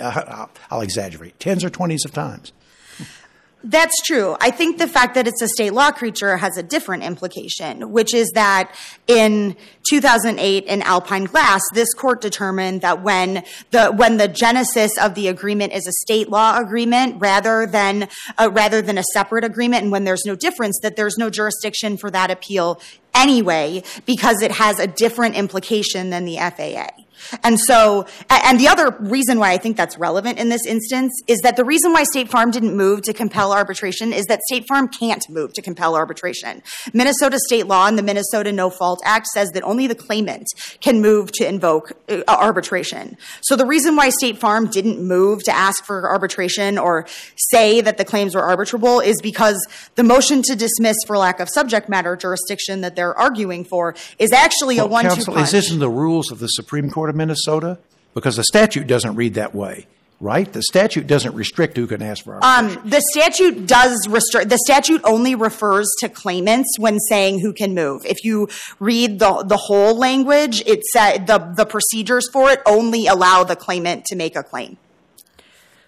uh, 0.00 0.46
I'll 0.70 0.80
exaggerate, 0.80 1.38
tens 1.38 1.64
or 1.64 1.70
twenties 1.70 2.04
of 2.04 2.12
times. 2.12 2.52
That's 3.66 4.02
true. 4.02 4.36
I 4.42 4.50
think 4.50 4.76
the 4.76 4.86
fact 4.86 5.14
that 5.14 5.26
it's 5.26 5.40
a 5.40 5.48
state 5.48 5.72
law 5.72 5.90
creature 5.90 6.36
has 6.36 6.58
a 6.58 6.62
different 6.62 7.02
implication, 7.02 7.92
which 7.92 8.12
is 8.12 8.30
that 8.34 8.74
in 9.06 9.56
2008 9.88 10.64
in 10.64 10.82
Alpine 10.82 11.24
Glass, 11.24 11.62
this 11.72 11.94
court 11.94 12.20
determined 12.20 12.82
that 12.82 13.02
when 13.02 13.42
the 13.70 13.86
when 13.86 14.18
the 14.18 14.28
genesis 14.28 14.98
of 14.98 15.14
the 15.14 15.28
agreement 15.28 15.72
is 15.72 15.86
a 15.86 15.92
state 15.92 16.28
law 16.28 16.58
agreement 16.58 17.16
rather 17.18 17.64
than 17.64 18.06
uh, 18.36 18.50
rather 18.52 18.82
than 18.82 18.98
a 18.98 19.04
separate 19.14 19.44
agreement, 19.44 19.84
and 19.84 19.90
when 19.90 20.04
there's 20.04 20.26
no 20.26 20.36
difference, 20.36 20.78
that 20.82 20.96
there's 20.96 21.16
no 21.16 21.30
jurisdiction 21.30 21.96
for 21.96 22.10
that 22.10 22.30
appeal 22.30 22.78
anyway 23.14 23.82
because 24.04 24.42
it 24.42 24.52
has 24.52 24.78
a 24.78 24.86
different 24.86 25.36
implication 25.36 26.10
than 26.10 26.26
the 26.26 26.36
FAA. 26.36 27.03
And 27.42 27.58
so, 27.58 28.06
and 28.30 28.58
the 28.58 28.68
other 28.68 28.96
reason 29.00 29.38
why 29.38 29.52
I 29.52 29.58
think 29.58 29.76
that's 29.76 29.98
relevant 29.98 30.38
in 30.38 30.48
this 30.48 30.64
instance 30.66 31.12
is 31.26 31.40
that 31.40 31.56
the 31.56 31.64
reason 31.64 31.92
why 31.92 32.04
State 32.04 32.28
Farm 32.30 32.50
didn't 32.50 32.76
move 32.76 33.02
to 33.02 33.12
compel 33.12 33.52
arbitration 33.52 34.12
is 34.12 34.24
that 34.26 34.40
State 34.50 34.64
Farm 34.68 34.88
can't 34.88 35.22
move 35.28 35.52
to 35.54 35.62
compel 35.62 35.94
arbitration. 35.96 36.62
Minnesota 36.92 37.38
state 37.46 37.66
law 37.66 37.86
and 37.86 37.96
the 37.98 38.02
Minnesota 38.02 38.52
No 38.52 38.70
Fault 38.70 39.00
Act 39.04 39.26
says 39.28 39.50
that 39.50 39.62
only 39.62 39.86
the 39.86 39.94
claimant 39.94 40.46
can 40.80 41.00
move 41.00 41.32
to 41.32 41.46
invoke 41.48 41.92
uh, 42.08 42.22
arbitration. 42.28 43.16
So 43.42 43.56
the 43.56 43.66
reason 43.66 43.96
why 43.96 44.10
State 44.10 44.38
Farm 44.38 44.68
didn't 44.68 45.00
move 45.02 45.42
to 45.44 45.52
ask 45.54 45.84
for 45.84 46.08
arbitration 46.08 46.78
or 46.78 47.06
say 47.36 47.80
that 47.80 47.98
the 47.98 48.04
claims 48.04 48.34
were 48.34 48.42
arbitrable 48.42 49.04
is 49.04 49.20
because 49.22 49.64
the 49.94 50.02
motion 50.02 50.42
to 50.42 50.56
dismiss 50.56 50.96
for 51.06 51.16
lack 51.18 51.40
of 51.40 51.48
subject 51.48 51.88
matter 51.88 52.16
jurisdiction 52.16 52.80
that 52.82 52.96
they're 52.96 53.14
arguing 53.14 53.64
for 53.64 53.94
is 54.18 54.32
actually 54.32 54.78
a 54.78 54.82
Well, 54.82 54.90
one-two 54.90 55.08
counsel, 55.16 55.34
punch. 55.34 55.46
is 55.46 55.52
this 55.52 55.70
in 55.72 55.78
the 55.78 55.88
rules 55.88 56.30
of 56.30 56.38
the 56.38 56.48
Supreme 56.48 56.90
Court 56.90 57.03
of 57.10 57.16
Minnesota? 57.16 57.78
Because 58.14 58.36
the 58.36 58.44
statute 58.44 58.86
doesn't 58.86 59.16
read 59.16 59.34
that 59.34 59.54
way. 59.54 59.86
right? 60.20 60.50
The 60.52 60.62
statute 60.62 61.06
doesn't 61.06 61.34
restrict 61.34 61.76
who 61.76 61.86
can 61.86 62.00
ask 62.00 62.24
for 62.24 62.34
arbitration. 62.42 62.80
Um, 62.82 62.88
the 62.88 63.02
statute 63.12 63.66
does 63.66 64.06
restrict. 64.08 64.48
The 64.48 64.58
statute 64.58 65.00
only 65.04 65.34
refers 65.34 65.88
to 66.00 66.08
claimants 66.08 66.78
when 66.78 66.98
saying 67.00 67.40
who 67.40 67.52
can 67.52 67.74
move. 67.74 68.06
If 68.06 68.24
you 68.24 68.48
read 68.78 69.18
the 69.18 69.42
the 69.46 69.56
whole 69.56 69.98
language, 69.98 70.62
it 70.66 70.84
said 70.84 71.26
the 71.26 71.38
the 71.56 71.66
procedures 71.66 72.28
for 72.32 72.50
it 72.50 72.62
only 72.64 73.06
allow 73.06 73.42
the 73.44 73.56
claimant 73.56 74.04
to 74.06 74.16
make 74.16 74.36
a 74.36 74.42
claim. 74.42 74.76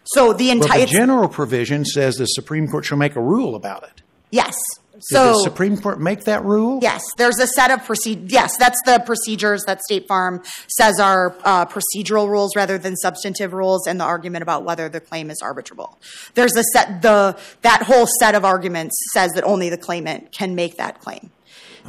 So 0.04 0.32
the 0.32 0.50
entire 0.50 0.80
the 0.80 0.86
general 0.86 1.28
provision 1.28 1.84
says 1.84 2.16
the 2.16 2.26
Supreme 2.26 2.68
Court 2.68 2.84
shall 2.84 2.98
make 2.98 3.16
a 3.16 3.20
rule 3.22 3.54
about 3.54 3.84
it. 3.84 4.02
yes. 4.30 4.54
Did 4.96 5.04
So 5.04 5.32
the 5.32 5.42
Supreme 5.44 5.76
Court 5.76 6.00
make 6.00 6.24
that 6.24 6.44
rule? 6.44 6.78
Yes, 6.82 7.02
there's 7.16 7.38
a 7.38 7.46
set 7.46 7.70
of 7.70 7.84
procedures. 7.84 8.32
Yes, 8.32 8.56
that's 8.56 8.80
the 8.84 9.02
procedures 9.04 9.64
that 9.64 9.82
State 9.82 10.08
Farm 10.08 10.42
says 10.68 10.98
are 10.98 11.36
uh, 11.44 11.66
procedural 11.66 12.28
rules 12.28 12.56
rather 12.56 12.78
than 12.78 12.96
substantive 12.96 13.52
rules, 13.52 13.86
and 13.86 14.00
the 14.00 14.04
argument 14.04 14.42
about 14.42 14.64
whether 14.64 14.88
the 14.88 15.00
claim 15.00 15.30
is 15.30 15.40
arbitrable. 15.42 15.96
There's 16.34 16.56
a 16.56 16.64
set 16.72 17.02
the 17.02 17.36
that 17.62 17.82
whole 17.82 18.06
set 18.20 18.34
of 18.34 18.44
arguments 18.44 18.96
says 19.12 19.32
that 19.32 19.44
only 19.44 19.68
the 19.68 19.78
claimant 19.78 20.32
can 20.32 20.54
make 20.54 20.76
that 20.76 21.00
claim, 21.00 21.30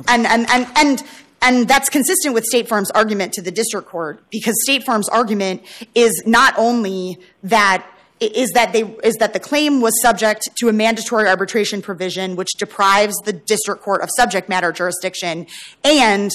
and 0.08 0.26
and 0.26 0.50
and 0.50 0.68
and. 0.76 1.04
And 1.40 1.68
that's 1.68 1.88
consistent 1.88 2.34
with 2.34 2.46
State 2.46 2.68
Farm's 2.68 2.90
argument 2.90 3.32
to 3.34 3.44
the 3.44 3.52
district 3.52 3.88
court 3.88 4.24
because 4.32 4.56
State 4.64 4.84
Farm's 4.84 5.08
argument 5.08 5.62
is 5.94 6.24
not 6.26 6.56
only 6.58 7.20
that 7.44 7.88
is 8.20 8.52
that 8.52 8.74
they 8.74 8.84
is 9.04 9.16
that 9.16 9.34
the 9.34 9.40
claim 9.40 9.82
was 9.82 9.94
subject 10.02 10.50
to 10.58 10.70
a 10.70 10.74
mandatory 10.74 11.28
arbitration 11.28 11.82
provision 11.82 12.36
which 12.36 12.50
deprives 12.58 13.16
the 13.26 13.34
district 13.34 13.82
court 13.84 14.02
of 14.02 14.10
subject 14.16 14.50
matter 14.50 14.72
jurisdiction 14.72 15.46
and 15.84 16.32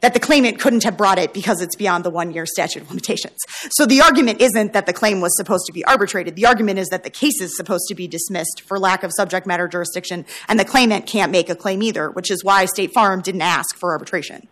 that 0.00 0.12
the 0.12 0.20
claimant 0.20 0.60
couldn't 0.60 0.84
have 0.84 0.96
brought 0.96 1.18
it 1.18 1.32
because 1.32 1.62
it's 1.62 1.74
beyond 1.74 2.04
the 2.04 2.10
one 2.10 2.32
year 2.32 2.44
statute 2.44 2.82
of 2.82 2.90
limitations. 2.90 3.36
So 3.70 3.86
the 3.86 4.02
argument 4.02 4.40
isn't 4.40 4.74
that 4.74 4.84
the 4.86 4.92
claim 4.92 5.20
was 5.20 5.34
supposed 5.36 5.64
to 5.66 5.72
be 5.72 5.84
arbitrated. 5.86 6.36
The 6.36 6.46
argument 6.46 6.78
is 6.78 6.88
that 6.88 7.02
the 7.02 7.10
case 7.10 7.40
is 7.40 7.56
supposed 7.56 7.84
to 7.88 7.94
be 7.94 8.06
dismissed 8.06 8.62
for 8.66 8.78
lack 8.78 9.02
of 9.02 9.10
subject 9.16 9.46
matter 9.46 9.66
jurisdiction 9.68 10.26
and 10.48 10.60
the 10.60 10.64
claimant 10.64 11.06
can't 11.06 11.32
make 11.32 11.48
a 11.48 11.54
claim 11.54 11.82
either, 11.82 12.10
which 12.10 12.30
is 12.30 12.44
why 12.44 12.66
State 12.66 12.92
Farm 12.92 13.20
didn't 13.22 13.42
ask 13.42 13.76
for 13.76 13.92
arbitration. 13.92 14.48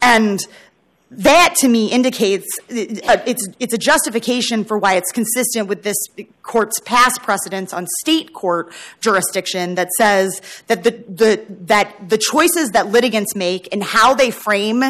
And 0.00 0.40
that 1.18 1.54
to 1.58 1.68
me 1.68 1.90
indicates 1.90 2.46
uh, 2.70 3.18
it's 3.26 3.46
it's 3.60 3.74
a 3.74 3.78
justification 3.78 4.64
for 4.64 4.78
why 4.78 4.94
it's 4.94 5.12
consistent 5.12 5.68
with 5.68 5.82
this 5.82 5.96
court's 6.42 6.80
past 6.80 7.22
precedents 7.22 7.72
on 7.72 7.86
state 8.00 8.32
court 8.32 8.72
jurisdiction 9.00 9.74
that 9.74 9.88
says 9.98 10.40
that 10.68 10.84
the, 10.84 10.90
the 11.08 11.44
that 11.48 12.08
the 12.08 12.18
choices 12.18 12.70
that 12.70 12.88
litigants 12.88 13.36
make 13.36 13.68
and 13.72 13.82
how 13.82 14.14
they 14.14 14.30
frame 14.30 14.82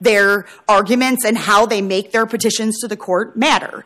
their 0.00 0.46
arguments 0.68 1.24
and 1.24 1.36
how 1.36 1.64
they 1.64 1.80
make 1.80 2.12
their 2.12 2.26
petitions 2.26 2.78
to 2.80 2.88
the 2.88 2.96
court 2.96 3.36
matter. 3.36 3.84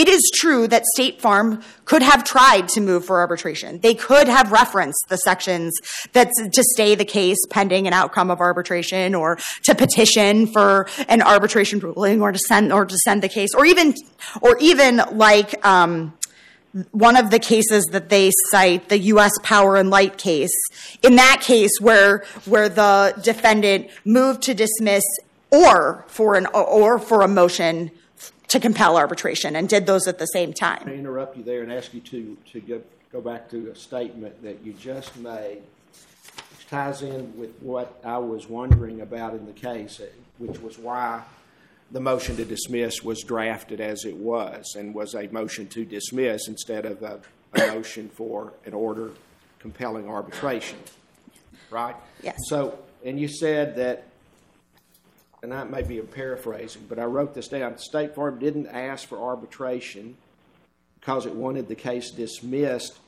It 0.00 0.08
is 0.08 0.32
true 0.34 0.66
that 0.68 0.86
State 0.94 1.20
Farm 1.20 1.62
could 1.84 2.00
have 2.00 2.24
tried 2.24 2.68
to 2.70 2.80
move 2.80 3.04
for 3.04 3.20
arbitration. 3.20 3.80
They 3.80 3.92
could 3.92 4.28
have 4.28 4.50
referenced 4.50 5.04
the 5.10 5.18
sections 5.18 5.78
that 6.14 6.30
to 6.54 6.64
stay 6.72 6.94
the 6.94 7.04
case 7.04 7.36
pending 7.50 7.86
an 7.86 7.92
outcome 7.92 8.30
of 8.30 8.40
arbitration 8.40 9.14
or 9.14 9.36
to 9.64 9.74
petition 9.74 10.46
for 10.46 10.88
an 11.06 11.20
arbitration 11.20 11.80
ruling 11.80 12.22
or 12.22 12.32
to 12.32 12.38
send 12.38 12.72
or 12.72 12.86
to 12.86 12.96
send 13.04 13.22
the 13.22 13.28
case 13.28 13.50
or 13.54 13.66
even 13.66 13.92
or 14.40 14.56
even 14.58 15.02
like 15.12 15.66
um, 15.66 16.14
one 16.92 17.18
of 17.18 17.30
the 17.30 17.38
cases 17.38 17.84
that 17.92 18.08
they 18.08 18.30
cite, 18.50 18.88
the 18.88 18.98
U.S. 19.00 19.32
Power 19.42 19.76
and 19.76 19.90
Light 19.90 20.16
case. 20.16 20.56
In 21.02 21.16
that 21.16 21.42
case, 21.42 21.72
where 21.78 22.24
where 22.46 22.70
the 22.70 23.20
defendant 23.22 23.90
moved 24.06 24.40
to 24.44 24.54
dismiss 24.54 25.04
or 25.50 26.06
for 26.08 26.36
an 26.36 26.46
or 26.46 26.98
for 26.98 27.20
a 27.20 27.28
motion 27.28 27.90
to 28.50 28.60
compel 28.60 28.96
arbitration 28.96 29.56
and 29.56 29.68
did 29.68 29.86
those 29.86 30.06
at 30.06 30.18
the 30.18 30.26
same 30.26 30.52
time. 30.52 30.82
I 30.86 30.94
interrupt 30.94 31.36
you 31.36 31.42
there 31.42 31.62
and 31.62 31.72
ask 31.72 31.94
you 31.94 32.00
to, 32.00 32.36
to 32.52 32.60
go, 32.60 32.82
go 33.12 33.20
back 33.20 33.48
to 33.50 33.70
a 33.70 33.76
statement 33.76 34.42
that 34.42 34.64
you 34.64 34.72
just 34.72 35.16
made, 35.16 35.62
which 36.50 36.68
ties 36.68 37.02
in 37.02 37.36
with 37.38 37.54
what 37.60 38.00
I 38.04 38.18
was 38.18 38.48
wondering 38.48 39.00
about 39.00 39.34
in 39.34 39.46
the 39.46 39.52
case, 39.52 40.00
which 40.38 40.58
was 40.60 40.78
why 40.78 41.22
the 41.92 42.00
motion 42.00 42.36
to 42.36 42.44
dismiss 42.44 43.02
was 43.02 43.22
drafted 43.22 43.80
as 43.80 44.04
it 44.04 44.16
was 44.16 44.74
and 44.76 44.94
was 44.94 45.14
a 45.14 45.28
motion 45.28 45.68
to 45.68 45.84
dismiss 45.84 46.48
instead 46.48 46.86
of 46.86 47.02
a, 47.02 47.20
a 47.54 47.66
motion 47.68 48.08
for 48.08 48.52
an 48.64 48.74
order 48.74 49.12
compelling 49.60 50.08
arbitration, 50.08 50.78
right? 51.70 51.94
Yes. 52.22 52.36
So, 52.48 52.78
and 53.04 53.18
you 53.18 53.28
said 53.28 53.76
that 53.76 54.04
and 55.42 55.52
that 55.52 55.70
may 55.70 55.82
be 55.82 55.98
a 55.98 56.02
paraphrasing, 56.02 56.84
but 56.88 56.98
I 56.98 57.04
wrote 57.04 57.34
this 57.34 57.48
down. 57.48 57.78
State 57.78 58.14
Farm 58.14 58.38
didn't 58.38 58.66
ask 58.66 59.08
for 59.08 59.18
arbitration 59.18 60.16
because 60.98 61.24
it 61.26 61.34
wanted 61.34 61.68
the 61.68 61.74
case 61.74 62.10
dismissed 62.10 62.98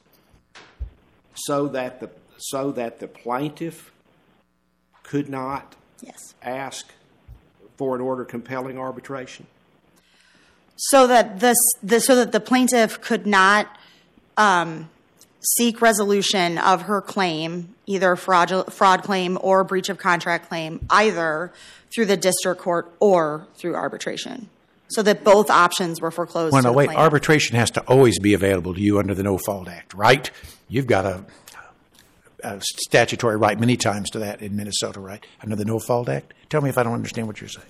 so 1.35 1.69
that 1.69 2.01
the 2.01 2.11
so 2.39 2.73
that 2.73 2.99
the 2.99 3.07
plaintiff 3.09 3.93
could 5.03 5.29
not 5.29 5.77
Yes. 6.01 6.35
ask 6.43 6.91
for 7.77 7.95
an 7.95 8.01
order 8.01 8.25
compelling 8.25 8.79
arbitration. 8.79 9.47
So 10.77 11.07
that 11.07 11.39
the, 11.41 11.55
the 11.83 12.01
so 12.01 12.17
that 12.17 12.33
the 12.33 12.41
plaintiff 12.41 13.01
could 13.01 13.27
not 13.27 13.77
um, 14.37 14.89
seek 15.43 15.83
resolution 15.83 16.59
of 16.59 16.83
her 16.83 17.01
claim, 17.01 17.75
either 17.87 18.17
fraud 18.17 18.73
fraud 18.73 19.03
claim 19.03 19.39
or 19.41 19.65
breach 19.65 19.89
of 19.89 19.99
contract 19.99 20.49
claim, 20.49 20.85
either 20.91 21.53
through 21.95 22.07
the 22.07 22.17
district 22.17 22.61
court 22.61 22.93
or 23.01 23.47
through 23.57 23.75
arbitration. 23.75 24.49
So 24.89 25.03
that 25.03 25.25
both 25.25 25.49
options 25.49 26.01
were 26.01 26.11
foreclosed. 26.11 26.53
Well, 26.53 26.63
no, 26.63 26.73
wait. 26.73 26.87
plaintiff. 26.87 27.03
Arbitration 27.03 27.57
has 27.57 27.71
to 27.73 27.81
always 27.83 28.19
be 28.19 28.35
available 28.35 28.75
to 28.75 28.81
you 28.81 28.99
under 28.99 29.15
the 29.15 29.23
No 29.23 29.39
Fault 29.39 29.69
Act, 29.69 29.95
right? 29.95 30.31
You've 30.69 30.87
got 30.87 31.07
a, 31.07 31.25
a 32.45 32.61
statutory 32.61 33.39
right 33.39 33.59
many 33.59 33.79
times 33.79 34.11
to 34.11 34.19
that 34.19 34.43
in 34.43 34.55
Minnesota, 34.55 35.01
right? 35.01 35.25
Under 35.43 35.57
the 35.57 35.65
No 35.65 35.79
Fault 35.79 36.11
Act. 36.11 36.35
Tell 36.51 36.61
me 36.61 36.69
if 36.69 36.77
I 36.77 36.83
don't 36.83 36.93
understand 36.93 37.27
what 37.27 37.41
you're 37.41 37.49
saying. 37.49 37.69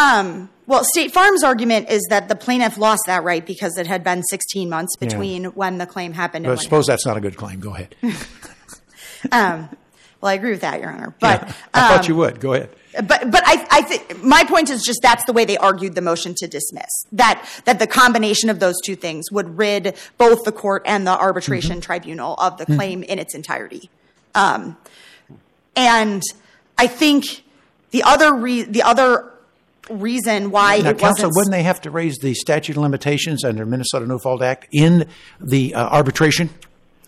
Um, 0.00 0.48
well, 0.66 0.84
State 0.84 1.12
Farm's 1.12 1.42
argument 1.42 1.90
is 1.90 2.06
that 2.10 2.28
the 2.28 2.36
plaintiff 2.36 2.78
lost 2.78 3.02
that 3.06 3.24
right 3.24 3.44
because 3.44 3.76
it 3.76 3.86
had 3.86 4.04
been 4.04 4.22
16 4.22 4.68
months 4.68 4.96
between 4.96 5.46
when 5.46 5.78
the 5.78 5.86
claim 5.86 6.12
happened 6.12 6.46
when. 6.46 6.56
suppose 6.56 6.86
that's 6.86 7.04
not 7.04 7.16
a 7.16 7.20
good 7.20 7.36
claim. 7.36 7.60
Go 7.60 7.74
ahead. 7.74 7.94
well, 9.32 9.68
I 10.22 10.34
agree 10.34 10.50
with 10.52 10.60
that, 10.60 10.80
Your 10.80 10.90
Honor. 10.90 11.14
But 11.20 11.42
I 11.74 11.88
thought 11.88 12.00
um, 12.00 12.06
you 12.08 12.16
would. 12.16 12.40
Go 12.40 12.54
ahead. 12.54 12.70
But 12.92 13.22
I 13.24 13.66
I 13.70 14.14
my 14.22 14.44
point 14.44 14.68
is 14.70 14.82
just 14.82 15.00
that's 15.02 15.24
the 15.24 15.32
way 15.32 15.44
they 15.44 15.56
argued 15.56 15.94
the 15.94 16.00
motion 16.02 16.34
to 16.38 16.48
dismiss 16.48 16.90
that 17.12 17.48
that 17.64 17.78
the 17.78 17.86
combination 17.86 18.50
of 18.50 18.58
those 18.58 18.74
two 18.84 18.96
things 18.96 19.30
would 19.30 19.56
rid 19.56 19.96
both 20.18 20.42
the 20.44 20.50
court 20.52 20.82
and 20.86 21.06
the 21.06 21.16
arbitration 21.16 21.76
Mm-hmm. 21.76 21.80
tribunal 21.80 22.34
of 22.34 22.58
the 22.58 22.66
claim 22.66 23.04
in 23.04 23.20
its 23.20 23.34
entirety, 23.34 23.90
um, 24.34 24.76
and 25.76 26.20
I 26.78 26.88
think 26.88 27.44
the 27.92 28.02
other 28.02 28.34
re- 28.34 28.64
the 28.64 28.82
other 28.82 29.29
reason 29.90 30.50
why 30.50 30.78
Now, 30.78 30.90
it 30.90 30.98
counsel, 30.98 31.30
wouldn't 31.34 31.52
they 31.52 31.62
have 31.62 31.80
to 31.82 31.90
raise 31.90 32.18
the 32.18 32.34
statute 32.34 32.76
of 32.76 32.82
limitations 32.82 33.44
under 33.44 33.64
Minnesota 33.66 34.06
No 34.06 34.18
Fault 34.18 34.42
Act 34.42 34.66
in 34.72 35.06
the 35.40 35.74
uh, 35.74 35.88
arbitration? 35.88 36.50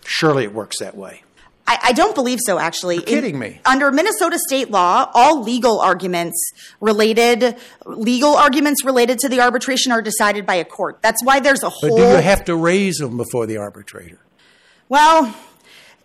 Surely 0.05 0.43
it 0.43 0.53
works 0.53 0.79
that 0.79 0.95
way. 0.97 1.23
I, 1.65 1.79
I 1.81 1.91
don't 1.93 2.13
believe 2.13 2.39
so, 2.45 2.59
actually. 2.59 2.95
You're 2.95 3.03
kidding 3.05 3.39
me. 3.39 3.61
Under 3.65 3.89
Minnesota 3.89 4.37
state 4.37 4.69
law, 4.69 5.09
all 5.13 5.41
legal 5.43 5.79
arguments 5.79 6.35
related, 6.81 7.55
legal 7.85 8.35
arguments 8.35 8.83
related 8.83 9.17
to 9.19 9.29
the 9.29 9.39
arbitration 9.39 9.93
are 9.93 10.01
decided 10.01 10.45
by 10.45 10.55
a 10.55 10.65
court. 10.65 10.99
That's 11.01 11.23
why 11.23 11.39
there's 11.39 11.63
a 11.63 11.67
But 11.67 11.73
whole. 11.73 11.95
do 11.97 12.03
you 12.03 12.15
have 12.21 12.43
to 12.45 12.55
raise 12.57 12.97
them 12.97 13.15
before 13.15 13.45
the 13.45 13.55
arbitrator? 13.57 14.19
Well, 14.89 15.33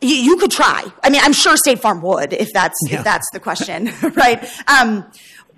you, 0.01 0.15
you 0.15 0.37
could 0.37 0.53
try. 0.53 0.85
I 1.03 1.11
mean, 1.11 1.21
I'm 1.25 1.33
sure 1.33 1.57
State 1.57 1.81
Farm 1.81 2.03
would 2.03 2.33
if 2.33 2.53
that's 2.53 2.79
Yeah. 2.87 2.99
if 2.99 3.05
that's 3.05 3.27
the 3.33 3.41
question, 3.41 3.91
right? 4.15 4.49
Um, 4.69 5.05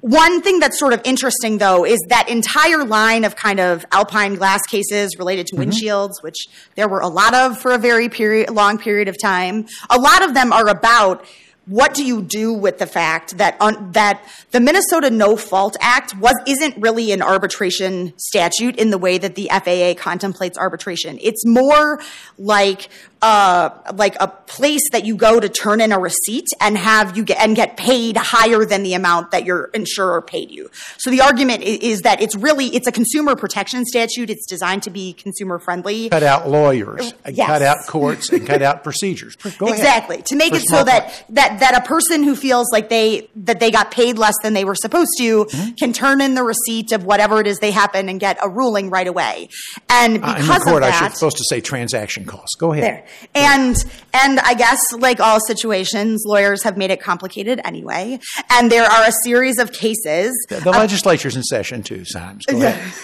one 0.01 0.41
thing 0.41 0.61
that's 0.61 0.79
sort 0.79 0.93
of 0.93 1.01
interesting, 1.05 1.59
though, 1.59 1.85
is 1.85 1.99
that 2.09 2.29
entire 2.29 2.85
line 2.85 3.25
of 3.25 3.37
kind 3.37 3.61
of 3.61 3.85
alpine 3.93 4.35
glass 4.35 4.61
cases 4.69 5.17
related 5.19 5.47
to 5.49 5.57
mm-hmm. 5.57 5.71
windshields, 5.71 6.23
which 6.23 6.49
there 6.75 6.89
were 6.89 7.01
a 7.01 7.09
lot 7.09 7.35
of 7.35 7.59
for 7.59 7.73
a 7.73 7.79
very 7.79 8.09
period, 8.09 8.51
long 8.51 8.79
period 8.79 9.09
of 9.09 9.17
time. 9.21 9.67
A 9.91 9.99
lot 9.99 10.25
of 10.25 10.35
them 10.35 10.53
are 10.53 10.69
about 10.69 11.25
what 11.67 11.95
do 11.95 12.05
you 12.05 12.21
do 12.21 12.53
with 12.53 12.79
the 12.79 12.87
fact 12.87 13.37
that 13.39 13.57
un, 13.61 13.93
that 13.93 14.25
the 14.51 14.59
Minnesota 14.59 15.09
No 15.09 15.37
Fault 15.37 15.77
Act 15.81 16.17
was 16.17 16.35
isn't 16.47 16.77
really 16.79 17.13
an 17.13 17.23
arbitration 17.23 18.13
statute 18.17 18.77
in 18.77 18.91
the 18.91 18.99
way 18.99 19.19
that 19.19 19.37
the 19.37 19.49
FAA 19.53 19.95
contemplates 20.03 20.59
arbitration. 20.59 21.19
It's 21.23 21.47
more 21.47 22.01
like 22.39 22.89
uh, 23.23 23.71
like 23.95 24.17
a 24.21 24.29
place 24.29 24.83
that 24.93 25.05
you 25.05 25.15
go 25.17 25.39
to 25.41 25.49
turn 25.49 25.81
in 25.81 25.93
a 25.93 25.99
receipt 25.99 26.47
and 26.61 26.77
have 26.79 27.17
you 27.17 27.25
get 27.25 27.39
and 27.41 27.55
get 27.55 27.77
paid 27.77 28.17
higher 28.17 28.65
than 28.65 28.83
the 28.83 28.95
amount 28.95 29.31
that 29.33 29.45
your 29.45 29.65
insurer 29.75 30.23
paid 30.23 30.51
you. 30.51 30.71
So 30.99 31.11
the 31.11 31.21
argument 31.21 31.63
is, 31.63 31.79
is 31.79 32.01
that 32.03 32.21
it's 32.23 32.35
really 32.35 32.67
it's 32.69 32.87
a 32.87 32.93
consumer 32.93 33.37
protection 33.37 33.85
statute. 33.85 34.31
It's 34.31 34.47
designed 34.47 34.83
to 34.85 34.91
be 34.91 35.13
consumer 35.13 35.59
friendly. 35.59 36.09
Cut 36.09 36.23
out 36.23 36.49
lawyers, 36.49 37.13
and 37.25 37.37
Yes. 37.37 37.47
cut 37.47 37.63
out 37.63 37.79
courts, 37.87 38.31
and 38.31 38.47
cut 38.47 38.63
out 38.63 38.83
procedures. 38.83 39.37
Go 39.59 39.67
ahead. 39.67 39.79
Exactly. 39.79 40.23
To 40.23 40.37
make 40.37 40.51
For 40.55 40.59
it 40.61 40.69
so 40.69 40.85
that, 40.85 41.25
that 41.31 41.61
that 41.61 41.77
a 41.77 41.87
person 41.87 42.23
who 42.23 42.35
feels 42.35 42.71
like 42.73 42.89
they 42.89 43.29
that 43.37 43.61
they 43.61 43.71
got 43.71 43.91
paid 43.91 44.19
less 44.19 44.35
than 44.43 44.55
they 44.55 44.65
were 44.65 44.75
supposed 44.77 45.11
to 45.19 45.31
Mm-hmm. 45.51 45.71
can 45.75 45.93
turn 45.93 46.21
in 46.21 46.35
the 46.35 46.43
receipt 46.43 46.93
of 46.93 47.05
whatever 47.05 47.41
it 47.41 47.47
is 47.47 47.59
they 47.59 47.71
happen 47.71 48.09
and 48.09 48.19
get 48.21 48.39
a 48.43 48.49
ruling 48.49 48.91
right 48.91 49.07
away. 49.07 49.49
And 49.89 50.23
Uh, 50.23 50.35
because 50.35 50.41
in 50.41 50.47
the 50.47 50.71
court, 50.71 50.83
of 50.83 50.89
I 50.89 50.91
that, 50.91 50.99
should 51.11 51.15
supposed 51.17 51.37
to 51.39 51.45
say 51.49 51.61
transaction 51.61 52.25
costs. 52.25 52.55
Go 52.57 52.73
ahead. 52.73 52.85
there. 52.85 53.05
And 53.35 53.77
and 54.15 54.41
I 54.41 54.55
guess 54.55 54.81
like 54.93 55.21
all 55.21 55.39
situations, 55.41 56.23
lawyers 56.27 56.63
have 56.63 56.77
made 56.77 56.91
it 56.91 57.01
complicated 57.01 57.61
anyway. 57.65 58.19
And 58.51 58.71
there 58.71 58.85
are 58.85 59.09
a 59.09 59.13
series 59.25 59.59
of 59.59 59.73
cases. 59.73 60.35
The, 60.49 60.61
the 60.61 60.71
legislature's 60.71 61.37
in 61.37 61.43
session 61.43 61.83
too, 61.83 62.05
Symes. 62.05 62.47
Go 62.47 62.57
ahead. 62.57 62.93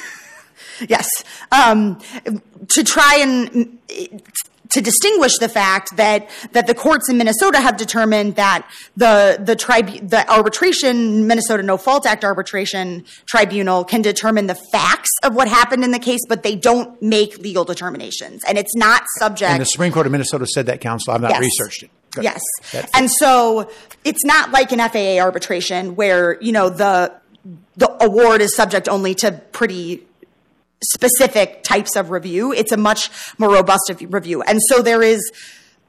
Yes. 0.88 1.09
Um, 1.53 1.99
to 2.69 2.85
try 2.85 3.16
and 3.21 3.79
to 4.70 4.81
distinguish 4.81 5.38
the 5.38 5.48
fact 5.48 5.96
that 5.96 6.29
that 6.52 6.66
the 6.66 6.74
courts 6.74 7.09
in 7.09 7.18
Minnesota 7.18 7.61
have 7.61 7.76
determined 7.76 8.37
that 8.37 8.68
the 8.96 9.38
the 9.42 9.55
tribu- 9.57 10.00
the 10.07 10.29
arbitration 10.31 11.26
Minnesota 11.26 11.62
No 11.62 11.76
Fault 11.76 12.07
Act 12.07 12.24
arbitration 12.24 13.05
tribunal 13.26 13.85
can 13.85 14.02
determine 14.02 14.46
the 14.46 14.55
facts 14.72 15.11
of 15.22 15.35
what 15.35 15.48
happened 15.48 15.85
in 15.85 15.90
the 15.90 15.98
case, 15.98 16.20
but 16.29 16.42
they 16.42 16.57
don't 16.57 17.00
make 17.02 17.38
legal 17.38 17.64
determinations, 17.64 18.42
and 18.48 18.59
it's 18.59 18.74
not 18.76 19.02
subject. 19.18 19.50
And 19.52 19.61
the 19.61 19.66
Supreme 19.66 19.92
Court 19.92 20.07
of 20.07 20.12
Minnesota 20.12 20.46
said 20.46 20.66
that, 20.66 20.81
counsel. 20.81 21.12
I've 21.14 21.20
not 21.20 21.31
Yes. 21.33 21.40
researched 21.40 21.83
it. 21.85 21.90
Good. 22.12 22.24
Yes. 22.24 22.40
That's 22.72 22.90
And 22.94 23.11
so 23.11 23.70
it's 24.05 24.24
not 24.24 24.50
like 24.50 24.72
an 24.72 24.81
FAA 24.81 25.20
arbitration 25.20 25.96
where, 25.96 26.38
you 26.40 26.52
know, 26.52 26.68
the 26.70 27.12
the 27.76 28.02
award 28.02 28.40
is 28.40 28.57
subject 28.57 28.88
only 28.88 29.14
to 29.14 29.31
pretty 29.52 30.02
specific 30.83 31.62
types 31.62 31.97
of 31.97 32.11
review. 32.11 32.53
It's 32.53 32.73
a 32.73 32.77
much 32.77 33.11
more 33.39 33.51
robust 33.53 33.91
review. 34.01 34.43
And 34.43 34.61
so 34.69 34.83
there 34.83 35.03
is 35.03 35.31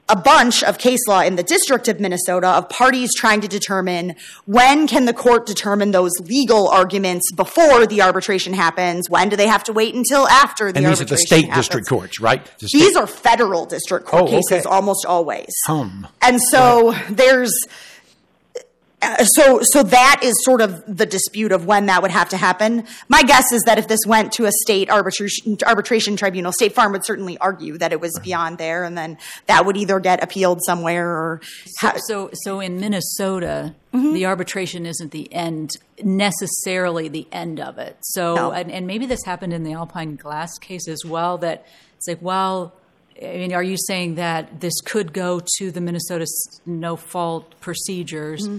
a 0.10 0.16
bunch 0.16 0.64
of 0.64 0.78
case 0.78 1.06
law 1.06 1.20
in 1.20 1.36
the 1.36 1.44
District 1.44 1.90
of 1.90 2.00
Minnesota 2.00 2.48
of 2.48 2.70
parties 2.70 3.14
trying 3.14 3.42
to 3.42 3.48
determine 3.50 4.16
when 4.46 4.88
can 4.88 5.04
the 5.04 5.14
court 5.14 5.46
determine 5.46 5.92
those 5.92 6.14
legal 6.22 6.70
arguments 6.70 7.30
before 7.34 7.86
the 7.86 8.02
arbitration 8.02 8.54
happens? 8.54 9.10
When 9.10 9.28
do 9.28 9.36
they 9.36 9.48
have 9.48 9.66
to 9.66 9.74
wait 9.74 9.94
until 9.96 10.26
after 10.30 10.72
the 10.72 10.78
and 10.78 10.88
these 10.88 11.02
are 11.02 11.06
the 11.06 11.18
state 11.18 11.48
happens? 11.50 11.68
district 11.68 11.90
courts, 11.90 12.22
right? 12.22 12.46
The 12.60 12.70
These 12.72 12.92
state- 12.92 12.96
are 12.96 13.06
federal 13.06 13.66
district 13.66 14.06
court 14.06 14.24
Oh, 14.24 14.26
okay. 14.28 14.36
cases 14.50 14.66
almost 14.66 15.06
always. 15.06 15.54
Hum. 15.66 16.08
And 16.22 16.42
so 16.42 16.96
there's 17.10 17.52
uh, 17.68 17.70
so 19.22 19.60
so 19.64 19.84
that 19.84 20.22
is 20.24 20.34
sort 20.44 20.60
of 20.60 20.84
the 20.88 21.06
dispute 21.06 21.52
of 21.52 21.66
when 21.66 21.86
that 21.86 22.02
would 22.02 22.10
have 22.12 22.30
to 22.30 22.38
happen. 22.38 22.84
My 23.08 23.22
guess 23.22 23.52
is 23.52 23.62
that 23.68 23.78
if 23.78 23.88
this 23.88 24.00
went 24.08 24.32
to 24.34 24.46
a 24.46 24.52
state 24.64 24.90
arbitration 24.90 25.58
arbitration 25.68 26.16
tribunal, 26.18 26.52
State 26.52 26.74
Farm 26.74 26.92
would 26.94 27.06
certainly 27.06 27.38
argue 27.38 27.78
that 27.78 27.94
it 27.94 28.02
was 28.02 28.18
beyond 28.24 28.58
there, 28.58 28.84
and 28.84 28.98
then 28.98 29.18
that 29.46 29.66
would 29.68 29.78
either 29.78 30.00
get 30.00 30.24
appealed 30.24 30.62
somewhere 30.66 31.10
or. 31.10 31.42
So, 31.66 31.92
so, 32.08 32.30
so 32.34 32.60
in 32.60 32.80
Minnesota, 32.80 33.76
Mm-hmm. 33.94 34.14
the 34.14 34.26
arbitration 34.26 34.86
isn't 34.86 35.12
the 35.12 35.34
end 35.34 35.72
necessarily 36.04 37.08
the 37.08 37.26
end 37.32 37.60
of 37.60 37.78
it. 37.78 37.96
So, 38.02 38.36
No. 38.36 38.52
and, 38.52 38.70
and 38.70 38.86
maybe 38.86 39.06
this 39.06 39.24
happened 39.24 39.54
in 39.54 39.64
the 39.64 39.74
Alpine 39.74 40.16
Glass 40.18 40.58
case 40.60 40.88
as 40.90 41.04
well. 41.06 41.38
That 41.38 41.66
it's 41.96 42.08
like, 42.08 42.22
well, 42.22 42.74
I 43.20 43.38
mean, 43.38 43.54
are 43.54 43.64
you 43.64 43.78
saying 43.78 44.16
that 44.16 44.60
this 44.60 44.74
could 44.82 45.14
go 45.14 45.42
to 45.58 45.72
the 45.72 45.80
Minnesota 45.82 46.26
no 46.66 46.96
fault 46.98 47.60
procedures 47.62 48.48
Mm-hmm. 48.48 48.58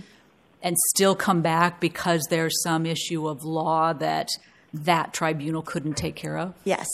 And 0.63 0.77
still 0.89 1.15
come 1.15 1.43
back 1.43 1.81
because 1.81 2.27
there's 2.31 2.63
some 2.63 2.87
issue 2.87 3.29
of 3.29 3.45
law 3.45 3.93
that 3.93 4.29
that 4.73 5.13
tribunal 5.13 5.63
couldn't 5.63 5.95
take 5.95 6.17
care 6.17 6.39
of? 6.39 6.55
yes. 6.65 6.87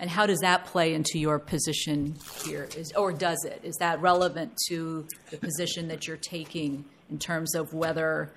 And 0.00 0.08
how 0.08 0.24
does 0.24 0.40
that 0.40 0.64
play 0.64 0.94
into 0.94 1.18
your 1.18 1.38
position 1.38 2.16
here? 2.42 2.66
Is, 2.74 2.90
or 2.92 3.12
does 3.12 3.44
it? 3.44 3.60
Is 3.62 3.76
that 3.76 4.00
relevant 4.00 4.56
to 4.68 5.06
the 5.30 5.36
position 5.36 5.88
that 5.88 6.08
you're 6.08 6.16
taking 6.16 6.86
in 7.10 7.18
terms 7.18 7.54
of 7.54 7.74
whether 7.74 8.32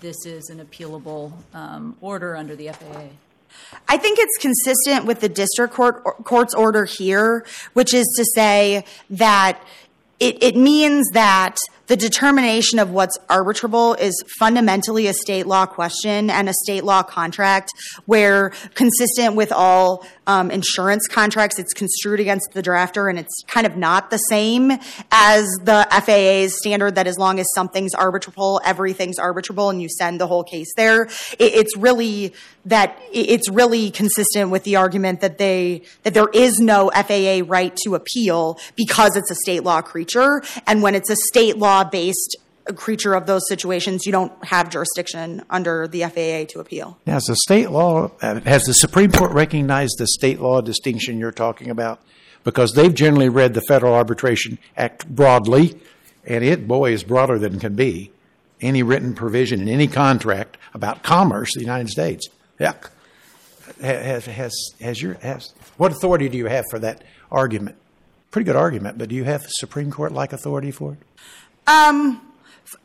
this 0.00 0.24
is 0.24 0.48
an 0.48 0.64
appealable 0.64 1.32
um, 1.52 1.96
order 2.00 2.36
under 2.36 2.54
the 2.54 2.68
FAA? 2.68 3.08
I 3.88 3.96
think 3.96 4.18
it's 4.20 4.38
consistent 4.38 5.06
with 5.06 5.20
the 5.20 5.28
district 5.28 5.74
court 5.74 6.04
court's 6.24 6.54
order 6.54 6.84
here, 6.84 7.44
which 7.72 7.92
is 7.94 8.06
to 8.16 8.24
say 8.34 8.84
that 9.10 9.60
it, 10.20 10.42
it 10.42 10.56
means 10.56 11.08
that 11.14 11.56
the 11.88 11.96
determination 11.96 12.78
of 12.78 12.90
what's 12.90 13.18
arbitrable 13.28 13.98
is 13.98 14.22
fundamentally 14.38 15.06
a 15.06 15.12
state 15.12 15.46
law 15.46 15.66
question 15.66 16.30
and 16.30 16.48
a 16.48 16.52
state 16.52 16.84
law 16.84 17.02
contract 17.02 17.70
where 18.06 18.50
consistent 18.74 19.34
with 19.34 19.52
all 19.52 20.06
um, 20.26 20.50
insurance 20.50 21.08
contracts 21.08 21.58
it's 21.58 21.72
construed 21.72 22.20
against 22.20 22.52
the 22.52 22.62
drafter 22.62 23.10
and 23.10 23.18
it's 23.18 23.42
kind 23.46 23.66
of 23.66 23.76
not 23.76 24.10
the 24.10 24.18
same 24.18 24.70
as 25.10 25.46
the 25.64 25.86
FAA's 25.90 26.56
standard 26.58 26.94
that 26.94 27.06
as 27.06 27.18
long 27.18 27.40
as 27.40 27.46
something's 27.54 27.94
arbitrable 27.94 28.60
everything's 28.64 29.18
arbitrable 29.18 29.70
and 29.70 29.82
you 29.82 29.88
send 29.88 30.20
the 30.20 30.26
whole 30.26 30.44
case 30.44 30.72
there. 30.76 31.04
It, 31.38 31.54
it's 31.54 31.76
really 31.76 32.34
that 32.68 32.98
it's 33.12 33.48
really 33.48 33.90
consistent 33.90 34.50
with 34.50 34.64
the 34.64 34.76
argument 34.76 35.20
that 35.22 35.38
they 35.38 35.82
that 36.02 36.12
there 36.12 36.28
is 36.34 36.60
no 36.60 36.90
FAA 36.94 37.40
right 37.46 37.74
to 37.84 37.94
appeal 37.94 38.58
because 38.76 39.16
it's 39.16 39.30
a 39.30 39.34
state 39.34 39.64
law 39.64 39.80
creature. 39.80 40.42
And 40.66 40.82
when 40.82 40.94
it's 40.94 41.10
a 41.10 41.16
state 41.16 41.56
law 41.56 41.77
based 41.84 42.36
creature 42.72 43.14
of 43.14 43.26
those 43.26 43.46
situations 43.48 44.06
you 44.06 44.12
don't 44.12 44.32
have 44.44 44.70
jurisdiction 44.70 45.42
under 45.50 45.88
the 45.88 46.02
FAA 46.02 46.52
to 46.52 46.60
appeal. 46.60 46.98
Now, 47.06 47.14
has 47.14 47.24
the 47.24 47.36
state 47.36 47.70
law, 47.70 48.10
has 48.20 48.64
the 48.64 48.74
Supreme 48.74 49.10
Court 49.10 49.32
recognized 49.32 49.96
the 49.98 50.06
state 50.06 50.40
law 50.40 50.60
distinction 50.60 51.18
you're 51.18 51.32
talking 51.32 51.70
about? 51.70 52.00
Because 52.44 52.72
they've 52.72 52.94
generally 52.94 53.28
read 53.28 53.54
the 53.54 53.60
Federal 53.62 53.94
Arbitration 53.94 54.58
Act 54.76 55.08
broadly, 55.08 55.78
and 56.24 56.44
it, 56.44 56.68
boy, 56.68 56.92
is 56.92 57.04
broader 57.04 57.38
than 57.38 57.58
can 57.58 57.74
be. 57.74 58.12
Any 58.60 58.82
written 58.82 59.14
provision 59.14 59.62
in 59.62 59.68
any 59.68 59.86
contract 59.86 60.56
about 60.74 61.02
commerce, 61.02 61.54
in 61.54 61.60
the 61.60 61.66
United 61.66 61.88
States. 61.88 62.28
Yeah. 62.58 62.74
Has, 63.80 64.26
has, 64.26 64.54
has 64.80 65.00
your, 65.00 65.14
has, 65.14 65.52
what 65.76 65.92
authority 65.92 66.28
do 66.28 66.38
you 66.38 66.46
have 66.46 66.64
for 66.70 66.78
that 66.80 67.02
argument? 67.30 67.76
Pretty 68.30 68.46
good 68.46 68.56
argument, 68.56 68.98
but 68.98 69.08
do 69.08 69.14
you 69.14 69.24
have 69.24 69.46
Supreme 69.48 69.90
Court 69.90 70.12
like 70.12 70.32
authority 70.32 70.70
for 70.70 70.94
it? 70.94 70.98
Um, 71.68 72.20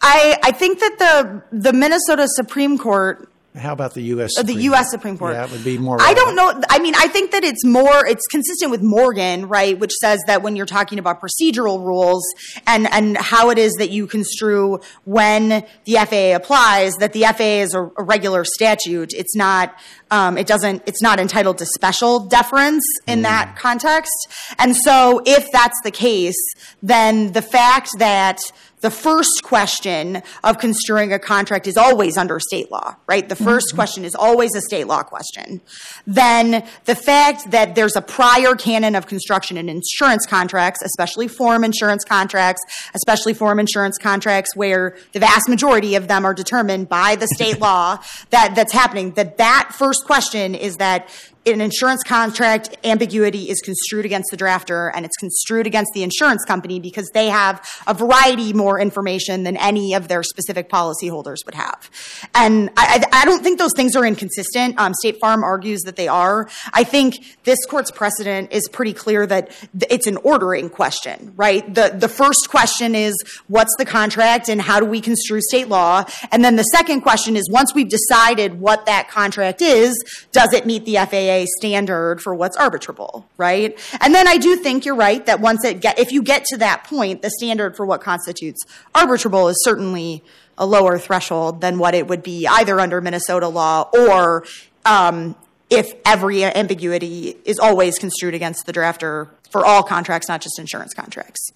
I 0.02 0.38
I 0.44 0.52
think 0.52 0.80
that 0.80 1.00
the 1.00 1.44
the 1.58 1.74
Minnesota 1.74 2.28
Supreme 2.28 2.78
Court 2.78 3.30
How 3.56 3.72
about 3.72 3.94
the 3.94 4.02
U.S. 4.16 4.38
Uh, 4.38 4.42
the 4.42 4.48
Supreme 4.50 4.66
U.S. 4.66 4.90
Court? 4.90 4.92
Supreme 4.92 5.18
Court. 5.18 5.34
Yeah, 5.36 5.46
would 5.52 5.64
be 5.64 5.78
more. 5.78 5.98
I 6.02 6.14
don't 6.14 6.36
know. 6.36 6.62
I 6.70 6.80
mean, 6.80 6.96
I 6.98 7.08
think 7.08 7.32
that 7.32 7.44
it's 7.44 7.64
more. 7.64 8.06
It's 8.06 8.26
consistent 8.28 8.72
with 8.72 8.82
Morgan, 8.82 9.48
right? 9.48 9.78
Which 9.80 9.94
says 9.94 10.20
that 10.28 10.42
when 10.42 10.56
you're 10.56 10.66
talking 10.66 11.00
about 11.00 11.22
procedural 11.22 11.80
rules 11.80 12.24
and 12.68 12.92
and 12.92 13.16
how 13.18 13.50
it 13.52 13.58
is 13.58 13.74
that 13.74 13.92
you 13.92 14.08
construe 14.08 14.80
when 15.06 15.66
the 15.86 15.94
FAA 15.94 16.36
applies, 16.36 16.94
that 16.96 17.14
the 17.14 17.24
FAA 17.24 17.62
is 17.62 17.74
a, 17.74 17.84
a 17.98 18.04
regular 18.04 18.44
statute. 18.44 19.14
It's 19.14 19.36
not. 19.36 19.76
Um, 20.12 20.38
it 20.38 20.46
doesn't. 20.46 20.84
It's 20.86 21.02
not 21.02 21.20
entitled 21.20 21.60
to 21.60 21.66
special 21.66 22.20
deference 22.20 22.84
in 23.08 23.22
that 23.22 23.56
context. 23.58 24.28
And 24.60 24.76
so, 24.76 25.22
if 25.26 25.52
that's 25.52 25.80
the 25.84 25.92
case, 25.92 26.42
then 26.82 27.32
the 27.32 27.42
fact 27.42 27.90
that 28.00 28.40
the 28.84 28.92
first 28.92 29.44
question 29.44 30.22
of 30.44 30.58
construing 30.60 31.14
a 31.14 31.18
contract 31.18 31.68
is 31.68 31.78
always 31.78 32.18
under 32.18 32.38
state 32.38 32.70
law, 32.70 32.98
right? 33.08 33.30
The 33.30 33.36
1st 33.36 33.46
mm-hmm. 33.46 33.78
question 33.78 34.04
is 34.04 34.14
always 34.14 34.54
a 34.56 34.62
state 34.62 34.88
law 34.88 35.04
question. 35.04 35.62
Then 36.06 36.68
the 36.84 36.94
fact 36.94 37.52
that 37.52 37.76
there's 37.76 37.96
a 37.96 38.02
prior 38.02 38.56
canon 38.56 38.96
of 38.96 39.08
construction 39.08 39.58
in 39.58 39.70
insurance 39.70 40.26
contracts, 40.26 40.82
especially 40.84 41.30
form 41.30 41.64
insurance 41.64 42.04
contracts, 42.04 42.62
especially 42.94 43.34
form 43.34 43.58
insurance 43.58 43.98
contracts 43.98 44.54
where 44.54 44.98
the 45.14 45.20
vast 45.20 45.48
majority 45.48 45.96
of 45.96 46.10
them 46.10 46.26
are 46.26 46.34
determined 46.34 46.90
by 46.90 47.16
the 47.16 47.28
state 47.36 47.60
law 47.62 47.98
that 48.32 48.54
that's 48.54 48.74
happening, 48.74 49.12
that 49.12 49.38
that 49.38 49.74
first 49.74 50.04
question 50.04 50.56
is 50.56 50.76
that 50.76 51.08
an 51.46 51.62
insurance 51.62 52.04
contract, 52.04 52.78
ambiguity 52.84 53.50
is 53.50 53.60
construed 53.62 54.06
against 54.06 54.32
the 54.32 54.38
drafter 54.38 54.92
and 54.94 55.06
it's 55.06 55.18
construed 55.18 55.68
against 55.68 55.92
the 55.94 56.04
insurance 56.04 56.46
company 56.46 56.80
because 56.80 57.10
they 57.14 57.28
have 57.28 57.66
a 57.86 57.94
variety 57.94 58.54
more 58.54 58.80
information 58.80 59.44
than 59.44 59.58
any 59.58 59.94
of 59.94 60.08
their 60.08 60.24
specific 60.24 60.70
policyholders 60.70 61.46
would 61.46 61.56
have. 61.56 61.90
And 62.34 62.70
I, 62.78 63.26
don't 63.26 63.44
think 63.44 63.60
those 63.60 63.74
things 63.76 63.96
are 63.96 64.06
inconsistent. 64.06 64.80
Um, 64.80 64.94
State 64.94 65.20
Farm 65.20 65.44
argues 65.44 65.82
that 65.82 65.96
they 65.96 66.08
are. 66.08 66.50
I 66.74 66.84
think 66.84 67.38
this 67.44 67.66
court's 67.66 67.92
precedent 67.92 68.52
is 68.52 68.68
pretty 68.70 68.94
clear 68.94 69.26
that 69.28 69.52
it's 69.90 70.08
an 70.08 70.18
ordering 70.18 70.70
question, 70.70 71.34
right? 71.36 71.74
The, 71.74 71.96
the 71.98 72.10
first 72.10 72.50
question 72.50 72.96
is 72.96 73.14
what's 73.48 73.74
the 73.78 73.86
contract 73.86 74.50
and 74.50 74.62
how 74.62 74.80
do 74.80 74.86
we 74.86 75.02
construe 75.02 75.42
state 75.42 75.68
law? 75.68 76.06
And 76.32 76.44
then 76.44 76.56
the 76.56 76.64
second 76.64 77.02
question 77.02 77.36
is 77.36 77.50
once 77.50 77.74
we've 77.74 77.90
decided 77.90 78.60
what 78.60 78.86
that 78.86 79.10
contract 79.10 79.62
is, 79.62 79.94
does 80.32 80.54
it 80.54 80.66
meet 80.66 80.86
the 80.86 80.96
FAA 80.96 81.33
Standard 81.58 82.22
for 82.22 82.34
what's 82.36 82.58
arbitrable, 82.58 83.26
right? 83.38 83.78
And 84.02 84.14
then 84.14 84.28
I 84.28 84.38
do 84.38 84.56
think 84.56 84.86
you're 84.86 84.96
right 84.96 85.26
that 85.26 85.40
once 85.40 85.64
it 85.66 85.82
get, 85.82 86.00
if 86.00 86.12
you 86.12 86.22
get 86.24 86.46
to 86.46 86.58
that 86.58 86.84
point, 86.86 87.22
the 87.22 87.30
standard 87.30 87.76
for 87.76 87.86
what 87.86 88.02
constitutes 88.02 88.62
arbitrable 88.94 89.50
is 89.50 89.58
certainly 89.64 90.24
a 90.58 90.66
lower 90.66 91.00
threshold 91.00 91.62
than 91.62 91.80
what 91.80 91.96
it 91.96 92.08
would 92.08 92.22
be 92.24 92.46
either 92.48 92.80
under 92.80 93.02
Minnesota 93.02 93.48
law 93.48 93.90
or 93.94 94.46
um, 94.86 95.36
if 95.70 95.94
every 96.06 96.44
ambiguity 96.44 97.36
is 97.46 97.58
always 97.60 97.98
construed 97.98 98.34
against 98.36 98.66
the 98.66 98.74
drafter 98.74 99.30
for 99.52 99.66
all 99.66 99.82
contracts, 99.84 100.28
not 100.28 100.42
just 100.42 100.60
insurance 100.60 100.94
contracts. 100.94 101.52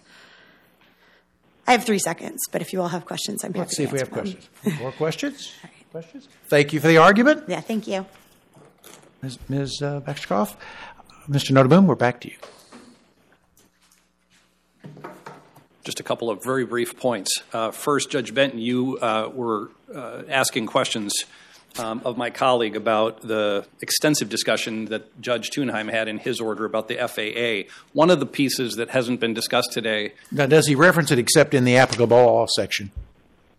I 1.68 1.74
have 1.74 1.84
three 1.84 2.00
seconds, 2.00 2.40
but 2.52 2.62
if 2.62 2.72
you 2.74 2.82
all 2.82 2.88
have 2.88 3.06
questions, 3.06 3.44
I'm 3.44 3.52
happy 3.52 3.60
Let's 3.60 3.78
see 3.78 3.84
if 3.84 3.92
we 3.92 4.00
have 4.00 4.10
them. 4.10 4.20
questions. 4.22 4.50
More 4.80 4.92
questions? 4.94 5.54
Questions? 5.92 6.28
Thank 6.50 6.74
you 6.74 6.82
for 6.82 6.88
the 6.88 6.98
argument, 6.98 7.46
Yeah, 7.48 7.62
thank 7.62 7.88
you. 7.88 8.06
Ms. 9.28 9.40
Ms. 9.50 9.82
uh, 9.82 10.00
Baxter-Kauf. 10.00 10.56
Mr. 11.30 11.52
Nottebohm, 11.52 11.86
we're 11.86 11.96
back 11.96 12.22
to 12.22 12.30
you. 12.30 12.38
Just 15.84 16.00
a 16.00 16.04
couple 16.04 16.30
of 16.30 16.42
very 16.42 16.66
brief 16.66 16.98
points. 16.98 17.42
Uh, 17.52 17.72
First, 17.72 18.10
Judge 18.10 18.34
Benton, 18.34 18.60
you 18.60 18.98
uh, 19.00 19.30
were 19.34 19.70
uh, 19.94 20.24
asking 20.30 20.68
questions 20.68 21.14
um, 21.78 22.02
of 22.06 22.16
my 22.18 22.30
colleague 22.30 22.78
about 22.78 23.20
the 23.22 23.66
extensive 23.82 24.30
discussion 24.30 24.86
that 24.86 25.20
Judge 25.22 25.50
Tunheim 25.50 25.92
had 25.92 26.08
in 26.08 26.20
his 26.20 26.40
order 26.40 26.64
about 26.64 26.88
the 26.88 26.96
FAA. 26.96 27.70
One 27.92 28.10
of 28.10 28.22
the 28.22 28.26
pieces 28.26 28.76
that 28.76 28.92
hasn't 28.92 29.20
been 29.20 29.34
discussed 29.34 29.74
today, 29.74 30.14
Now, 30.32 30.46
does 30.46 30.68
he 30.68 30.76
reference 30.76 31.12
it 31.12 31.20
except 31.20 31.54
in 31.54 31.66
the 31.66 31.76
applicable 31.76 32.16
law 32.16 32.46
section? 32.56 32.92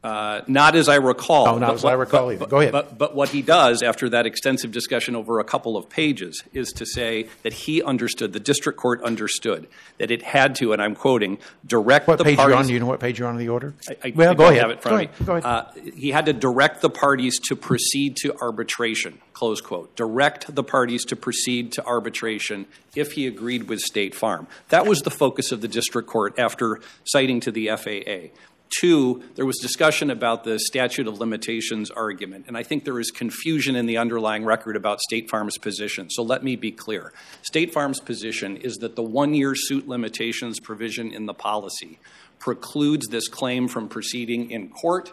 Uh, 0.04 0.42
not 0.46 0.76
as 0.76 0.88
I 0.88 0.96
recall. 0.96 1.48
Oh, 1.48 1.58
not 1.58 1.74
as 1.74 1.84
I 1.84 1.94
recall 1.94 2.34
but- 2.36 2.48
Go 2.48 2.60
ahead. 2.60 2.72
But, 2.72 2.98
but 2.98 3.16
what 3.16 3.30
he 3.30 3.42
does 3.42 3.82
after 3.82 4.08
that 4.10 4.26
extensive 4.26 4.70
discussion 4.70 5.16
over 5.16 5.40
a 5.40 5.44
couple 5.44 5.76
of 5.76 5.88
pages 5.90 6.44
is 6.52 6.70
to 6.74 6.86
say 6.86 7.28
that 7.42 7.52
he 7.52 7.82
understood, 7.82 8.32
the 8.32 8.40
district 8.40 8.78
court 8.78 9.02
understood, 9.02 9.66
that 9.98 10.12
it 10.12 10.22
had 10.22 10.54
to, 10.56 10.72
and 10.72 10.80
I'm 10.80 10.94
quoting, 10.94 11.38
direct 11.66 12.06
What 12.06 12.18
the 12.18 12.24
page 12.24 12.36
parties. 12.36 12.52
you're 12.52 12.58
on? 12.58 12.66
Do 12.68 12.72
you 12.74 12.80
know 12.80 12.86
what 12.86 13.00
page 13.00 13.18
you're 13.18 13.26
on 13.26 13.34
in 13.34 13.40
the 13.40 13.48
order? 13.48 13.74
I, 13.88 13.96
I 14.04 14.12
well, 14.14 14.34
don't 14.34 14.36
go 14.36 14.44
ahead. 14.50 14.60
have 14.62 14.70
it 14.70 14.84
me. 15.18 15.24
Go 15.26 15.36
ahead. 15.36 15.44
Uh, 15.44 15.64
he 15.96 16.10
had 16.10 16.26
to 16.26 16.32
direct 16.32 16.80
the 16.80 16.90
parties 16.90 17.40
to 17.48 17.56
proceed 17.56 18.16
to 18.18 18.36
arbitration. 18.40 19.20
Close 19.32 19.60
quote. 19.60 19.96
Direct 19.96 20.54
the 20.54 20.64
parties 20.64 21.04
to 21.06 21.16
proceed 21.16 21.72
to 21.72 21.84
arbitration 21.84 22.66
if 22.94 23.12
he 23.12 23.26
agreed 23.26 23.68
with 23.68 23.80
State 23.80 24.14
Farm. 24.14 24.46
That 24.68 24.86
was 24.86 25.02
the 25.02 25.10
focus 25.10 25.50
of 25.50 25.60
the 25.60 25.68
district 25.68 26.08
court 26.08 26.38
after 26.38 26.80
citing 27.04 27.40
to 27.40 27.50
the 27.50 27.68
FAA. 27.76 28.32
Two, 28.70 29.22
there 29.34 29.46
was 29.46 29.56
discussion 29.58 30.10
about 30.10 30.44
the 30.44 30.58
statute 30.58 31.06
of 31.06 31.18
limitations 31.18 31.90
argument, 31.90 32.44
and 32.48 32.56
I 32.56 32.62
think 32.62 32.84
there 32.84 33.00
is 33.00 33.10
confusion 33.10 33.76
in 33.76 33.86
the 33.86 33.96
underlying 33.96 34.44
record 34.44 34.76
about 34.76 35.00
State 35.00 35.30
Farm's 35.30 35.56
position. 35.56 36.10
So 36.10 36.22
let 36.22 36.44
me 36.44 36.54
be 36.54 36.70
clear. 36.70 37.12
State 37.42 37.72
Farm's 37.72 38.00
position 38.00 38.56
is 38.56 38.76
that 38.76 38.94
the 38.94 39.02
one 39.02 39.32
year 39.32 39.54
suit 39.54 39.88
limitations 39.88 40.60
provision 40.60 41.12
in 41.12 41.26
the 41.26 41.34
policy 41.34 41.98
precludes 42.38 43.08
this 43.08 43.28
claim 43.28 43.68
from 43.68 43.88
proceeding 43.88 44.50
in 44.50 44.68
court 44.68 45.12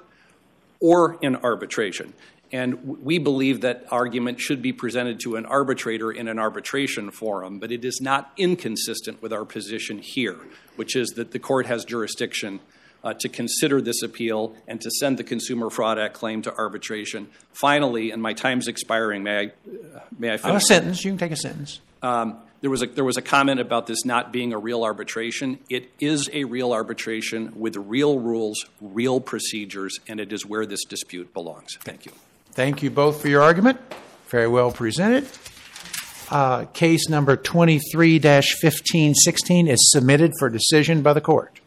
or 0.79 1.17
in 1.21 1.35
arbitration. 1.37 2.13
And 2.51 3.01
we 3.03 3.17
believe 3.17 3.61
that 3.61 3.85
argument 3.89 4.39
should 4.39 4.61
be 4.61 4.71
presented 4.71 5.19
to 5.21 5.35
an 5.35 5.45
arbitrator 5.45 6.11
in 6.11 6.27
an 6.27 6.39
arbitration 6.39 7.09
forum, 7.09 7.59
but 7.59 7.71
it 7.71 7.83
is 7.83 7.99
not 8.01 8.31
inconsistent 8.37 9.21
with 9.21 9.33
our 9.33 9.45
position 9.45 9.97
here, 9.99 10.37
which 10.75 10.95
is 10.95 11.09
that 11.11 11.31
the 11.31 11.39
court 11.39 11.65
has 11.65 11.85
jurisdiction 11.85 12.59
uh, 13.05 13.13
to 13.13 13.29
consider 13.29 13.79
this 13.79 14.01
appeal 14.01 14.55
and 14.67 14.81
to 14.81 14.89
send 14.89 15.17
the 15.17 15.23
Consumer 15.23 15.69
Fraud 15.69 15.99
Act 15.99 16.15
claim 16.15 16.41
to 16.41 16.53
arbitration. 16.57 17.27
Finally, 17.53 18.11
and 18.11 18.21
my 18.21 18.33
time's 18.33 18.67
expiring, 18.67 19.23
may 19.23 19.37
I, 19.37 19.45
uh, 19.95 19.99
may 20.17 20.33
I 20.33 20.37
finish? 20.37 20.63
A 20.63 20.65
sentence. 20.65 21.05
You 21.05 21.11
can 21.11 21.19
take 21.19 21.31
a 21.31 21.37
sentence. 21.37 21.79
Um, 22.01 22.39
there 22.61 22.71
was 22.71 22.81
a 22.81 22.87
there 22.87 23.03
was 23.03 23.17
a 23.17 23.21
comment 23.21 23.59
about 23.59 23.85
this 23.85 24.05
not 24.05 24.33
being 24.33 24.51
a 24.51 24.57
real 24.57 24.83
arbitration. 24.83 25.59
It 25.69 25.91
is 25.99 26.29
a 26.33 26.45
real 26.45 26.73
arbitration 26.73 27.59
with 27.59 27.75
real 27.75 28.17
rules, 28.17 28.65
real 28.81 29.21
procedures, 29.21 29.99
and 30.07 30.19
it 30.19 30.33
is 30.33 30.45
where 30.45 30.65
this 30.65 30.83
dispute 30.83 31.31
belongs. 31.31 31.77
Thank 31.81 32.07
you. 32.07 32.11
Thank 32.53 32.81
you 32.81 32.89
both 32.89 33.21
for 33.21 33.27
your 33.27 33.43
argument. 33.43 33.79
Very 34.29 34.47
well 34.47 34.71
presented. 34.71 35.27
Uh, 36.31 36.65
case 36.65 37.07
number 37.07 37.37
23 37.37 38.15
1516 38.15 39.67
is 39.67 39.91
submitted 39.91 40.31
for 40.39 40.49
decision 40.49 41.03
by 41.03 41.13
the 41.13 41.21
court. 41.21 41.59